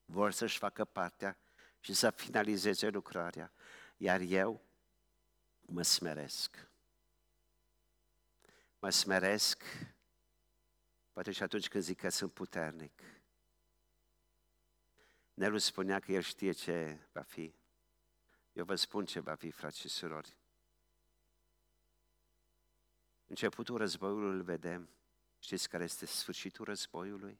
vor 0.05 0.31
să-și 0.31 0.57
facă 0.57 0.85
partea 0.85 1.37
și 1.79 1.93
să 1.93 2.09
finalizeze 2.09 2.89
lucrarea. 2.89 3.51
Iar 3.97 4.19
eu 4.19 4.61
mă 5.61 5.81
smeresc. 5.81 6.67
Mă 8.79 8.89
smeresc, 8.89 9.63
poate 11.11 11.31
și 11.31 11.43
atunci 11.43 11.67
când 11.67 11.83
zic 11.83 11.99
că 11.99 12.09
sunt 12.09 12.33
puternic. 12.33 13.01
Nelu 15.33 15.57
spunea 15.57 15.99
că 15.99 16.11
el 16.11 16.21
știe 16.21 16.51
ce 16.51 16.99
va 17.11 17.21
fi. 17.21 17.55
Eu 18.53 18.63
vă 18.65 18.75
spun 18.75 19.05
ce 19.05 19.19
va 19.19 19.35
fi, 19.35 19.51
frați 19.51 19.79
și 19.79 19.87
surori. 19.87 20.37
Începutul 23.25 23.77
războiului 23.77 24.35
îl 24.35 24.41
vedem. 24.41 24.89
Știți 25.39 25.69
care 25.69 25.83
este 25.83 26.05
sfârșitul 26.05 26.65
războiului? 26.65 27.39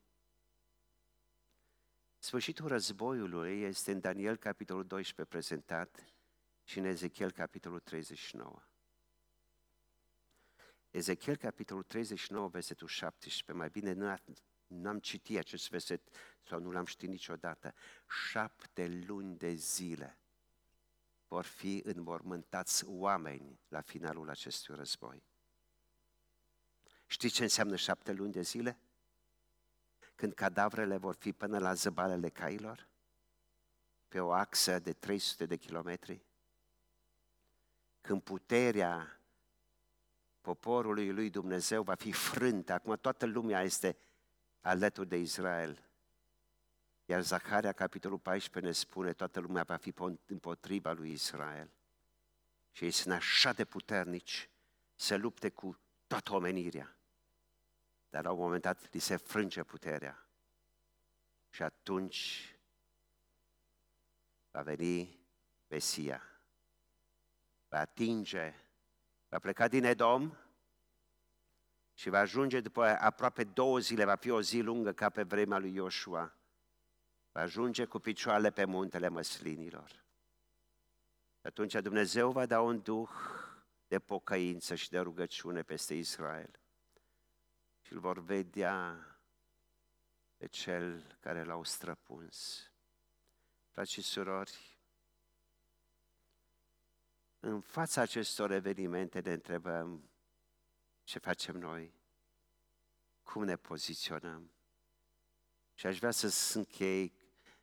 Sfârșitul 2.27 2.67
războiului 2.67 3.61
este 3.61 3.91
în 3.91 3.99
Daniel, 3.99 4.37
capitolul 4.37 4.85
12, 4.85 5.35
prezentat 5.35 6.13
și 6.63 6.77
în 6.77 6.85
Ezechiel, 6.85 7.31
capitolul 7.31 7.79
39. 7.79 8.61
Ezechiel, 10.91 11.35
capitolul 11.35 11.83
39, 11.83 12.47
versetul 12.47 12.87
17, 12.87 13.51
mai 13.51 13.69
bine 13.69 13.93
nu, 13.93 14.15
nu 14.67 14.89
am 14.89 14.99
citit 14.99 15.37
acest 15.37 15.69
verset 15.69 16.01
sau 16.43 16.59
nu 16.59 16.71
l-am 16.71 16.85
știut 16.85 17.11
niciodată. 17.11 17.73
Șapte 18.29 19.03
luni 19.05 19.37
de 19.37 19.53
zile 19.53 20.19
vor 21.27 21.45
fi 21.45 21.81
înmormântați 21.83 22.85
oameni 22.85 23.59
la 23.67 23.81
finalul 23.81 24.29
acestui 24.29 24.75
război. 24.75 25.23
Știți 27.05 27.33
ce 27.33 27.43
înseamnă 27.43 27.75
șapte 27.75 28.11
luni 28.11 28.31
de 28.31 28.41
zile? 28.41 28.79
Când 30.17 30.33
cadavrele 30.33 30.97
vor 30.97 31.15
fi 31.15 31.33
până 31.33 31.57
la 31.57 31.73
zăbalele 31.73 32.29
cailor? 32.29 32.87
Pe 34.07 34.19
o 34.19 34.31
axă 34.31 34.79
de 34.79 34.93
300 34.93 35.45
de 35.45 35.57
kilometri? 35.57 36.25
Când 38.01 38.21
puterea 38.21 39.19
poporului 40.41 41.11
lui 41.11 41.29
Dumnezeu 41.29 41.83
va 41.83 41.95
fi 41.95 42.11
frântă, 42.11 42.73
acum 42.73 42.97
toată 43.01 43.25
lumea 43.25 43.61
este 43.61 43.97
alături 44.61 45.07
de 45.07 45.17
Israel. 45.17 45.83
Iar 47.05 47.21
Zaharia, 47.21 47.71
capitolul 47.71 48.17
14, 48.17 48.71
ne 48.71 48.71
spune, 48.71 49.13
toată 49.13 49.39
lumea 49.39 49.63
va 49.63 49.75
fi 49.75 49.93
împotriva 50.25 50.91
lui 50.91 51.11
Israel. 51.11 51.69
Și 52.71 52.83
ei 52.83 52.91
sunt 52.91 53.13
așa 53.13 53.53
de 53.53 53.65
puternici 53.65 54.49
să 54.95 55.15
lupte 55.15 55.49
cu 55.49 55.79
toată 56.07 56.33
omenirea. 56.33 56.96
Dar 58.09 58.23
la 58.23 58.31
un 58.31 58.39
moment 58.39 58.61
dat 58.61 58.93
li 58.93 58.99
se 58.99 59.15
frânge 59.15 59.63
puterea. 59.63 60.27
Și 61.49 61.63
atunci 61.63 62.51
va 64.51 64.61
veni 64.61 65.25
Mesia. 65.67 66.21
Va 67.67 67.79
atinge, 67.79 68.53
va 69.27 69.39
pleca 69.39 69.67
din 69.67 69.83
Edom 69.83 70.37
și 71.93 72.09
va 72.09 72.19
ajunge 72.19 72.61
după 72.61 72.83
aproape 72.83 73.43
două 73.43 73.79
zile, 73.79 74.05
va 74.05 74.15
fi 74.15 74.29
o 74.29 74.41
zi 74.41 74.59
lungă 74.59 74.93
ca 74.93 75.09
pe 75.09 75.23
vremea 75.23 75.57
lui 75.57 75.73
Ioshua. 75.73 76.35
Va 77.31 77.41
ajunge 77.41 77.85
cu 77.85 77.99
picioarele 77.99 78.51
pe 78.51 78.65
muntele 78.65 79.07
măslinilor. 79.07 80.05
Atunci 81.41 81.73
Dumnezeu 81.73 82.31
va 82.31 82.45
da 82.45 82.61
un 82.61 82.81
duh 82.81 83.09
de 83.87 83.99
pocăință 83.99 84.75
și 84.75 84.89
de 84.89 84.99
rugăciune 84.99 85.63
peste 85.63 85.93
Israel 85.93 86.59
și 87.87 87.93
îl 87.93 87.99
vor 87.99 88.19
vedea 88.19 89.05
pe 90.37 90.47
cel 90.47 91.17
care 91.19 91.43
l-au 91.43 91.63
străpuns. 91.63 92.71
Frați 93.71 93.91
și 93.91 94.01
surori, 94.01 94.79
în 97.39 97.61
fața 97.61 98.01
acestor 98.01 98.51
evenimente 98.51 99.19
ne 99.19 99.33
întrebăm 99.33 100.09
ce 101.03 101.19
facem 101.19 101.57
noi, 101.57 101.93
cum 103.23 103.43
ne 103.43 103.55
poziționăm. 103.55 104.51
Și 105.73 105.87
aș 105.87 105.97
vrea 105.97 106.11
să 106.11 106.57
închei 106.57 107.13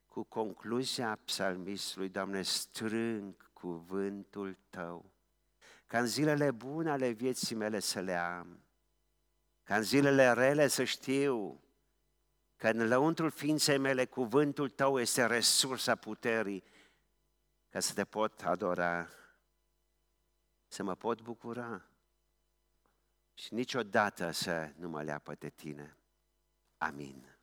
cu 0.07 0.23
concluzia 0.23 1.17
psalmistului, 1.25 2.09
Doamne, 2.09 2.43
strâng 2.43 3.51
cuvântul 3.53 4.59
Tău, 4.71 5.13
ca 5.87 5.99
în 5.99 6.07
zilele 6.07 6.51
bune 6.51 6.91
ale 6.91 7.11
vieții 7.11 7.57
mele 7.57 7.81
să 7.81 8.01
le 8.01 8.15
am, 8.15 8.64
ca 9.65 9.77
în 9.77 9.83
zilele 9.83 10.33
rele 10.33 10.69
să 10.69 10.85
știu 10.85 11.63
că 12.57 12.69
în 12.69 12.89
lăuntrul 12.89 13.31
ființei 13.31 13.79
mele 13.79 14.05
cuvântul 14.05 14.71
tău 14.71 15.01
este 15.01 15.27
resursa 15.27 15.95
puterii 15.95 16.65
ca 17.69 17.81
să 17.81 17.95
te 17.95 18.05
pot 18.05 18.43
adora, 18.43 19.09
să 20.67 20.83
mă 20.83 20.95
pot 20.95 21.21
bucura 21.21 21.89
și 23.35 23.55
niciodată 23.55 24.31
să 24.31 24.73
nu 24.77 24.89
mă 24.89 25.03
leapă 25.03 25.35
de 25.35 25.49
tine. 25.49 25.97
Amin. 26.77 27.34